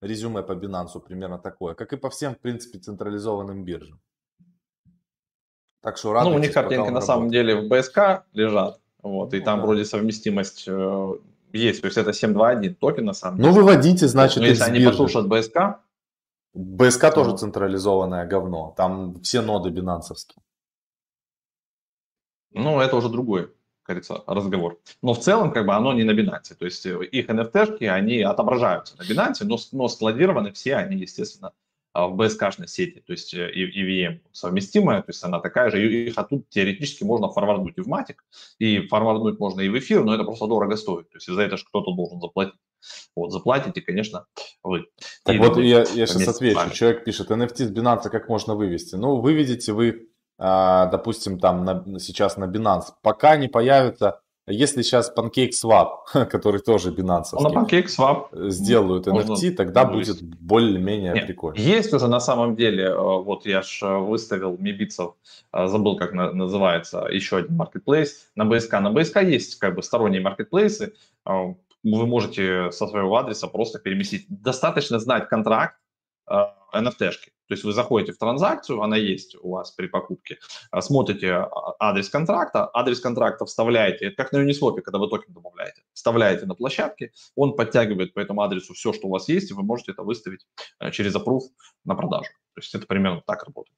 Резюме 0.00 0.42
по 0.42 0.52
Binance 0.52 1.00
примерно 1.00 1.38
такое, 1.38 1.74
как 1.74 1.92
и 1.92 1.96
по 1.96 2.10
всем, 2.10 2.34
в 2.34 2.38
принципе, 2.38 2.78
централизованным 2.78 3.64
биржам. 3.64 4.00
Так 5.84 5.98
что 5.98 6.18
Ну, 6.24 6.34
у 6.34 6.38
них 6.38 6.54
картинки 6.54 6.88
на 6.88 7.02
самом 7.02 7.28
деле 7.28 7.56
в 7.60 7.68
БСК 7.68 8.24
лежат, 8.32 8.80
вот, 9.02 9.32
ну, 9.32 9.38
и 9.38 9.40
там 9.42 9.60
да. 9.60 9.66
вроде 9.66 9.84
совместимость 9.84 10.64
э, 10.66 11.14
есть, 11.52 11.82
то 11.82 11.86
есть 11.86 11.98
это 11.98 12.10
7.2.1 12.10 12.74
токен 12.76 13.04
на 13.04 13.12
самом 13.12 13.36
ну, 13.36 13.42
деле. 13.42 13.54
Ну, 13.54 13.60
выводите, 13.60 14.08
значит, 14.08 14.38
Но 14.38 14.46
если 14.46 14.62
они 14.62 14.82
послушают 14.82 15.28
БСК... 15.28 15.80
БСК 16.54 17.02
ну. 17.02 17.12
тоже 17.12 17.36
централизованное 17.36 18.24
говно, 18.26 18.72
там 18.78 19.20
все 19.20 19.42
ноды 19.42 19.68
бинансовские. 19.68 20.42
Ну, 22.52 22.80
это 22.80 22.96
уже 22.96 23.10
другой, 23.10 23.52
кажется, 23.82 24.22
разговор. 24.26 24.78
Но 25.02 25.12
в 25.12 25.18
целом, 25.18 25.52
как 25.52 25.66
бы, 25.66 25.74
оно 25.74 25.92
не 25.92 26.04
на 26.04 26.12
Binance. 26.12 26.54
То 26.58 26.64
есть 26.64 26.86
э, 26.86 27.04
их 27.04 27.28
NFT-шки, 27.28 27.84
они 27.84 28.22
отображаются 28.22 28.96
на 28.96 29.02
Binance, 29.02 29.44
но, 29.44 29.58
но 29.72 29.88
складированы 29.88 30.50
все 30.52 30.76
они, 30.76 30.96
естественно, 30.96 31.52
в 31.94 32.20
BSK-шной 32.20 32.66
сети, 32.66 33.02
то 33.06 33.12
есть 33.12 33.32
э, 33.34 33.50
EVM 33.54 34.20
совместимая, 34.32 35.00
то 35.02 35.10
есть 35.10 35.22
она 35.22 35.38
такая 35.38 35.70
же, 35.70 35.80
и 35.80 36.08
их 36.08 36.18
оттуда 36.18 36.42
теоретически 36.48 37.04
можно 37.04 37.30
форварднуть 37.30 37.78
и 37.78 37.80
в 37.80 37.86
матик, 37.86 38.24
и 38.58 38.80
форварднуть 38.88 39.38
можно 39.38 39.60
и 39.60 39.68
в 39.68 39.78
эфир, 39.78 40.02
но 40.02 40.14
это 40.14 40.24
просто 40.24 40.46
дорого 40.48 40.76
стоит, 40.76 41.08
то 41.10 41.16
есть 41.16 41.26
за 41.26 41.40
это 41.40 41.56
же 41.56 41.64
кто-то 41.64 41.92
должен 41.92 42.20
заплатить. 42.20 42.54
Вот, 43.16 43.32
заплатите, 43.32 43.80
конечно, 43.80 44.26
вы. 44.62 44.86
Так 45.24 45.36
и 45.36 45.38
вот 45.38 45.56
я, 45.56 45.84
я 45.94 46.06
сейчас 46.06 46.28
отвечу. 46.28 46.70
Человек 46.72 47.04
пишет, 47.04 47.30
NFT 47.30 47.56
с 47.56 47.72
Binance 47.72 48.10
как 48.10 48.28
можно 48.28 48.54
вывести? 48.54 48.96
Ну, 48.96 49.20
выведите 49.20 49.72
вы, 49.72 50.08
а, 50.36 50.86
допустим, 50.86 51.38
там 51.38 51.64
на, 51.64 51.98
сейчас 51.98 52.36
на 52.36 52.44
Binance, 52.44 52.92
пока 53.02 53.36
не 53.36 53.48
появится 53.48 54.20
если 54.46 54.82
сейчас 54.82 55.12
PancakeSwap, 55.16 56.26
который 56.30 56.60
тоже 56.60 56.90
Binance, 56.90 57.40
на 57.40 57.48
PancakeSwap 57.48 58.50
сделают 58.50 59.06
NFT, 59.06 59.52
тогда 59.52 59.84
будет 59.84 60.22
более-менее 60.22 61.14
прикольно. 61.26 61.58
Есть 61.58 61.92
уже 61.94 62.08
на 62.08 62.20
самом 62.20 62.54
деле, 62.54 62.84
э, 62.84 62.94
вот 62.94 63.46
я 63.46 63.62
же 63.62 63.86
выставил 63.86 64.56
Мибицев, 64.58 65.14
э, 65.52 65.66
забыл, 65.66 65.96
как 65.96 66.12
называется, 66.12 67.06
еще 67.10 67.38
один 67.38 67.58
marketplace 67.58 68.08
на 68.34 68.44
BSK. 68.44 68.80
На 68.80 68.92
BSK 68.92 69.24
есть 69.24 69.58
как 69.58 69.74
бы 69.76 69.82
сторонние 69.82 70.20
маркетплейсы, 70.20 70.92
э, 71.26 71.54
вы 71.82 72.06
можете 72.06 72.70
со 72.72 72.86
своего 72.86 73.16
адреса 73.16 73.46
просто 73.46 73.78
переместить. 73.78 74.26
Достаточно 74.28 74.98
знать 74.98 75.28
контракт 75.28 75.76
NFT-шки. 76.74 77.33
То 77.46 77.54
есть 77.54 77.64
вы 77.64 77.72
заходите 77.72 78.12
в 78.12 78.18
транзакцию, 78.18 78.82
она 78.82 78.96
есть 78.96 79.36
у 79.40 79.50
вас 79.50 79.70
при 79.72 79.86
покупке, 79.86 80.38
а, 80.70 80.80
смотрите 80.80 81.32
а, 81.32 81.50
адрес 81.78 82.08
контракта, 82.08 82.70
адрес 82.72 83.00
контракта 83.00 83.44
вставляете, 83.44 84.06
это 84.06 84.16
как 84.16 84.32
на 84.32 84.38
Uniswap, 84.38 84.80
когда 84.80 84.98
вы 84.98 85.08
токен 85.08 85.34
добавляете, 85.34 85.82
вставляете 85.92 86.46
на 86.46 86.54
площадке, 86.54 87.12
он 87.36 87.54
подтягивает 87.54 88.14
по 88.14 88.20
этому 88.20 88.42
адресу 88.42 88.72
все, 88.72 88.92
что 88.92 89.08
у 89.08 89.10
вас 89.10 89.28
есть, 89.28 89.50
и 89.50 89.54
вы 89.54 89.62
можете 89.62 89.92
это 89.92 90.02
выставить 90.02 90.46
э, 90.80 90.90
через 90.90 91.14
approve 91.14 91.42
на 91.84 91.94
продажу. 91.94 92.30
То 92.54 92.60
есть 92.60 92.74
это 92.74 92.86
примерно 92.86 93.22
так 93.26 93.44
работает. 93.44 93.76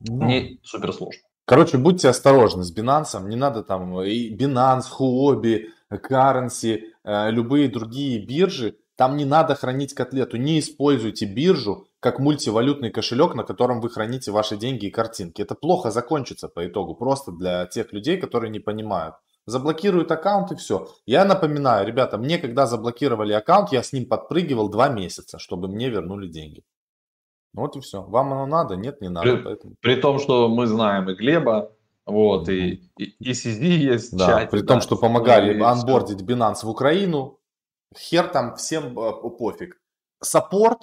Ну, 0.00 0.26
Не 0.26 0.60
супер 0.62 0.92
сложно. 0.92 1.22
Короче, 1.46 1.78
будьте 1.78 2.08
осторожны 2.08 2.62
с 2.62 2.76
Binance, 2.76 3.26
не 3.26 3.36
надо 3.36 3.62
там 3.62 4.02
и 4.02 4.36
Binance, 4.36 4.84
Huobi, 4.98 5.68
Currency, 5.90 6.82
э, 7.04 7.30
любые 7.30 7.68
другие 7.68 8.24
биржи, 8.24 8.76
там 8.96 9.16
не 9.16 9.24
надо 9.24 9.54
хранить 9.54 9.94
котлету, 9.94 10.36
не 10.36 10.58
используйте 10.58 11.24
биржу 11.24 11.87
как 12.00 12.20
мультивалютный 12.20 12.90
кошелек, 12.90 13.34
на 13.34 13.42
котором 13.42 13.80
вы 13.80 13.90
храните 13.90 14.30
ваши 14.30 14.56
деньги 14.56 14.86
и 14.86 14.90
картинки. 14.90 15.42
Это 15.42 15.54
плохо 15.54 15.90
закончится 15.90 16.48
по 16.48 16.66
итогу, 16.66 16.94
просто 16.94 17.32
для 17.32 17.66
тех 17.66 17.92
людей, 17.92 18.18
которые 18.18 18.50
не 18.50 18.60
понимают. 18.60 19.16
Заблокируют 19.46 20.12
аккаунт 20.12 20.52
и 20.52 20.56
все. 20.56 20.88
Я 21.06 21.24
напоминаю, 21.24 21.86
ребята, 21.86 22.18
мне 22.18 22.38
когда 22.38 22.66
заблокировали 22.66 23.32
аккаунт, 23.32 23.72
я 23.72 23.82
с 23.82 23.92
ним 23.92 24.06
подпрыгивал 24.06 24.68
два 24.68 24.88
месяца, 24.88 25.38
чтобы 25.38 25.68
мне 25.68 25.88
вернули 25.88 26.28
деньги. 26.28 26.62
Вот 27.54 27.74
и 27.76 27.80
все. 27.80 28.02
Вам 28.02 28.32
оно 28.32 28.46
надо? 28.46 28.76
Нет, 28.76 29.00
не 29.00 29.08
надо. 29.08 29.36
При, 29.36 29.42
поэтому... 29.42 29.74
при 29.80 29.96
том, 29.96 30.18
что 30.18 30.48
мы 30.48 30.66
знаем 30.66 31.08
и 31.08 31.14
Глеба, 31.14 31.72
вот, 32.04 32.48
и, 32.48 32.90
и, 32.98 33.04
и 33.20 33.32
CZ 33.32 33.64
есть 33.64 34.16
да, 34.16 34.26
чате, 34.26 34.50
При 34.50 34.60
да, 34.60 34.66
том, 34.66 34.80
что 34.80 34.96
помогали 34.96 35.54
ну, 35.54 35.64
анбордить 35.64 36.22
Binance 36.22 36.64
в 36.64 36.68
Украину, 36.68 37.38
хер 37.96 38.28
там 38.28 38.54
всем 38.56 38.98
э, 38.98 39.12
пофиг. 39.12 39.80
Саппорт 40.22 40.82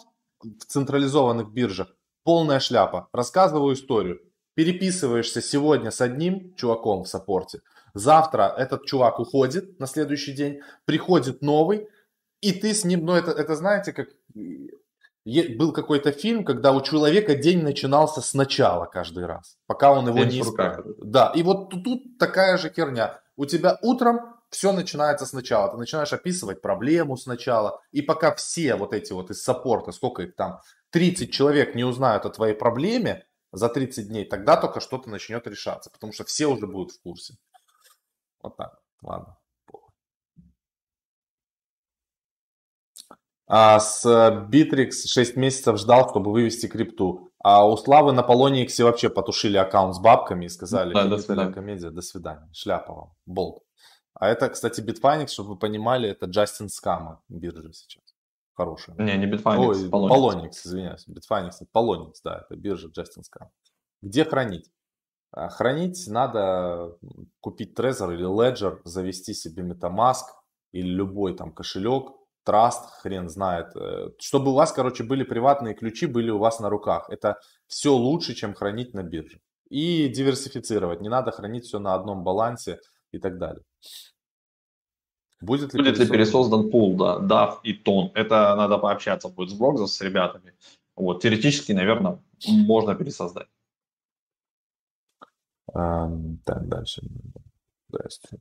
в 0.59 0.65
централизованных 0.65 1.51
биржах 1.51 1.87
полная 2.23 2.59
шляпа. 2.59 3.09
Рассказываю 3.13 3.73
историю. 3.73 4.21
Переписываешься 4.55 5.41
сегодня 5.41 5.91
с 5.91 6.01
одним 6.01 6.53
чуваком 6.55 7.03
в 7.03 7.07
саппорте. 7.07 7.61
Завтра 7.93 8.53
этот 8.57 8.85
чувак 8.85 9.19
уходит 9.19 9.79
на 9.79 9.87
следующий 9.87 10.33
день, 10.33 10.61
приходит 10.85 11.41
новый, 11.41 11.87
и 12.41 12.51
ты 12.51 12.73
с 12.73 12.85
ним, 12.85 13.05
ну 13.05 13.13
это, 13.13 13.31
это 13.31 13.55
знаете, 13.55 13.93
как 13.93 14.09
был 15.25 15.71
какой-то 15.71 16.11
фильм, 16.11 16.45
когда 16.45 16.71
у 16.71 16.81
человека 16.81 17.35
день 17.35 17.63
начинался 17.63 18.21
сначала 18.21 18.85
каждый 18.85 19.25
раз, 19.25 19.57
пока 19.65 19.91
он 19.91 20.07
его 20.07 20.19
день 20.19 20.29
не 20.29 20.41
исправил. 20.41 20.95
Да, 21.01 21.31
и 21.35 21.41
вот 21.41 21.69
тут, 21.69 21.83
тут 21.83 22.17
такая 22.17 22.57
же 22.57 22.69
херня. 22.69 23.19
У 23.35 23.45
тебя 23.45 23.77
утром 23.81 24.34
все 24.49 24.71
начинается 24.71 25.25
сначала. 25.25 25.71
Ты 25.71 25.77
начинаешь 25.77 26.13
описывать 26.13 26.61
проблему 26.61 27.17
сначала. 27.17 27.81
И 27.91 28.01
пока 28.01 28.33
все 28.35 28.75
вот 28.75 28.93
эти 28.93 29.13
вот 29.13 29.31
из 29.31 29.43
саппорта, 29.43 29.91
сколько 29.91 30.23
их 30.23 30.35
там, 30.35 30.61
30 30.91 31.31
человек 31.31 31.75
не 31.75 31.83
узнают 31.83 32.25
о 32.25 32.29
твоей 32.29 32.55
проблеме 32.55 33.25
за 33.51 33.69
30 33.69 34.07
дней, 34.07 34.25
тогда 34.25 34.57
только 34.57 34.79
что-то 34.79 35.09
начнет 35.09 35.45
решаться. 35.47 35.89
Потому 35.89 36.13
что 36.13 36.23
все 36.23 36.47
уже 36.47 36.67
будут 36.67 36.91
в 36.91 37.01
курсе. 37.01 37.35
Вот 38.41 38.57
так. 38.57 38.79
Ладно. 39.01 39.37
А 43.47 43.79
с 43.79 44.05
Bittrex 44.05 45.07
6 45.07 45.35
месяцев 45.35 45.77
ждал, 45.77 46.09
чтобы 46.09 46.31
вывести 46.31 46.67
крипту. 46.67 47.31
А 47.43 47.63
у 47.67 47.77
Славы 47.77 48.11
на 48.11 48.21
Polonix 48.21 48.83
вообще 48.83 49.07
потушили 49.07 49.57
аккаунт 49.57 49.95
с 49.95 49.99
бабками 49.99 50.45
и 50.45 50.49
сказали, 50.49 50.93
да, 50.93 51.05
до 51.05 51.19
свидания. 51.19 51.53
комедия, 51.53 51.91
до 51.91 52.01
свидания, 52.01 52.49
шляпа 52.53 52.93
вам, 52.93 53.13
болт. 53.27 53.64
А 54.15 54.29
это, 54.29 54.49
кстати, 54.49 54.81
Bitfinex, 54.81 55.27
чтобы 55.27 55.49
вы 55.49 55.55
понимали, 55.57 56.09
это 56.09 56.25
Джастин 56.25 56.69
Скама 56.69 57.21
биржа 57.29 57.71
сейчас. 57.73 58.03
Хорошая. 58.53 58.95
Не, 58.97 59.17
не 59.17 59.25
Bitfinex, 59.25 59.57
Ой, 59.57 59.89
Polonix. 59.89 60.09
Polonix, 60.09 60.49
извиняюсь. 60.65 61.05
Bitfinex, 61.07 61.51
Polonix, 61.73 62.13
да, 62.23 62.45
это 62.45 62.55
биржа 62.55 62.87
Джастин 62.87 63.23
Скам. 63.23 63.49
Где 64.01 64.23
хранить? 64.23 64.71
А, 65.31 65.49
Хранить 65.49 66.07
надо 66.07 66.97
купить 67.41 67.77
Trezor 67.77 68.13
или 68.13 68.25
Ledger, 68.25 68.79
завести 68.85 69.33
себе 69.33 69.63
MetaMask 69.63 70.23
или 70.71 70.87
любой 70.87 71.35
там 71.35 71.51
кошелек, 71.51 72.13
Траст, 72.45 72.89
хрен 73.01 73.27
знает. 73.27 73.75
Э, 73.75 74.11
Чтобы 74.19 74.51
у 74.51 74.53
вас, 74.53 74.71
короче, 74.71 75.03
были 75.03 75.23
приватные 75.23 75.73
ключи, 75.73 76.05
были 76.05 76.29
у 76.29 76.37
вас 76.37 76.59
на 76.59 76.69
руках. 76.69 77.09
Это 77.09 77.39
все 77.67 77.93
лучше, 77.93 78.35
чем 78.35 78.53
хранить 78.53 78.93
на 78.93 79.01
бирже. 79.01 79.41
И 79.69 80.07
диверсифицировать. 80.09 81.01
Не 81.01 81.09
надо 81.09 81.31
хранить 81.31 81.65
все 81.65 81.79
на 81.79 81.95
одном 81.95 82.23
балансе 82.23 82.79
и 83.15 83.19
так 83.19 83.37
далее. 83.37 83.63
Будет 85.41 85.73
ли, 85.73 85.79
Будет 85.79 85.97
ли 85.99 86.05
пересоздан- 86.05 86.11
пересоздан 86.11 86.71
пул, 86.71 86.97
да, 86.97 87.19
DAF 87.19 87.59
и 87.63 87.73
TON. 87.73 88.11
Это 88.15 88.55
надо 88.55 88.77
пообщаться 88.77 89.29
будет 89.29 89.49
с 89.49 89.53
Блокзом, 89.53 89.87
с 89.87 90.01
ребятами. 90.01 90.53
Вот, 90.95 91.21
теоретически, 91.21 91.73
наверное, 91.73 92.23
можно 92.47 92.95
пересоздать. 92.95 93.47
Ам, 95.73 96.37
Так, 96.45 96.67
дальше. 96.67 97.01
Здрасте. 97.89 98.39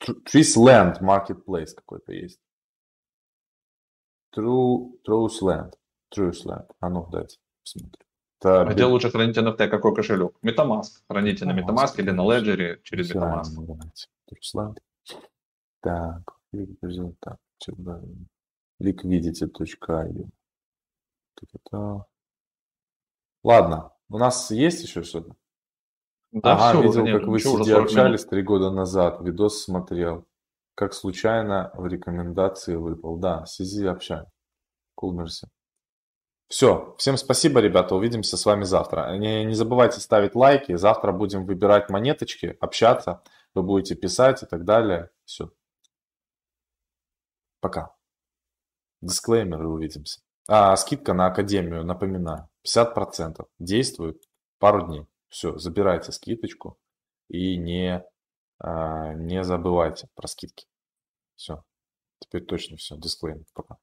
Trissland 0.00 1.00
Marketplace 1.00 1.74
какой-то 1.74 2.12
есть. 2.12 2.40
True, 4.36 4.92
Truthland. 5.06 5.74
Truthland. 6.14 6.70
А 6.80 6.88
ну, 6.90 7.06
дайте 7.10 7.38
посмотрим. 7.62 8.06
Это 8.40 8.60
А 8.62 8.64
где 8.64 8.84
лучше 8.84 9.10
хранить 9.10 9.36
NFT? 9.36 9.68
Какой 9.68 9.94
кошелек? 9.94 10.36
MetaMask. 10.42 11.02
Храните 11.08 11.44
на 11.44 11.52
MetaMask, 11.58 11.66
MetaMask 11.66 11.94
или 11.98 12.10
на 12.10 12.24
конечно. 12.24 12.52
Ledger 12.52 12.80
через 12.82 13.10
MetaMask. 13.14 13.56
Truthland. 14.30 14.76
Так, 15.80 16.22
так, 17.20 17.38
Liquidity.io. 18.80 20.30
Ладно, 23.44 23.92
у 24.08 24.18
нас 24.18 24.50
есть 24.50 24.82
еще 24.82 25.02
что-то? 25.02 25.34
Да, 26.32 26.52
ага, 26.54 26.70
всё, 26.70 26.82
видел, 26.82 27.04
нет, 27.04 27.20
как 27.20 27.28
вы 27.28 27.36
ничего, 27.36 27.54
уже 27.54 27.64
сидя 27.64 27.76
40 27.76 27.90
минут. 27.90 28.04
общались 28.04 28.24
три 28.26 28.42
года 28.42 28.70
назад. 28.70 29.20
Видос 29.20 29.62
смотрел. 29.62 30.26
Как 30.74 30.92
случайно 30.92 31.70
в 31.74 31.86
рекомендации 31.86 32.76
выпал. 32.76 33.16
Да, 33.16 33.46
сиди 33.46 33.84
общай. 33.86 34.24
Merci. 35.00 35.46
Все, 36.48 36.94
всем 36.96 37.18
спасибо, 37.18 37.60
ребята. 37.60 37.94
Увидимся 37.94 38.38
с 38.38 38.46
вами 38.46 38.64
завтра. 38.64 39.14
Не, 39.18 39.44
не 39.44 39.54
забывайте 39.54 40.00
ставить 40.00 40.34
лайки. 40.34 40.76
Завтра 40.76 41.12
будем 41.12 41.44
выбирать 41.44 41.90
монеточки, 41.90 42.56
общаться. 42.60 43.22
Вы 43.54 43.62
будете 43.62 43.94
писать 43.94 44.42
и 44.42 44.46
так 44.46 44.64
далее. 44.64 45.10
Все. 45.26 45.52
Пока. 47.60 47.94
Дисклеймер 49.02 49.62
и 49.62 49.66
увидимся. 49.66 50.22
А, 50.48 50.74
скидка 50.76 51.12
на 51.12 51.26
Академию, 51.26 51.84
напоминаю. 51.84 52.48
50% 52.64 53.46
действует 53.58 54.22
пару 54.58 54.86
дней. 54.86 55.06
Все, 55.28 55.58
забирайте 55.58 56.12
скидочку 56.12 56.78
и 57.28 57.58
не, 57.58 58.02
а, 58.58 59.12
не 59.12 59.44
забывайте 59.44 60.08
про 60.14 60.26
скидки. 60.26 60.66
Все. 61.36 61.62
Теперь 62.20 62.44
точно 62.46 62.78
все. 62.78 62.96
Дисклеймер. 62.96 63.44
Пока. 63.52 63.76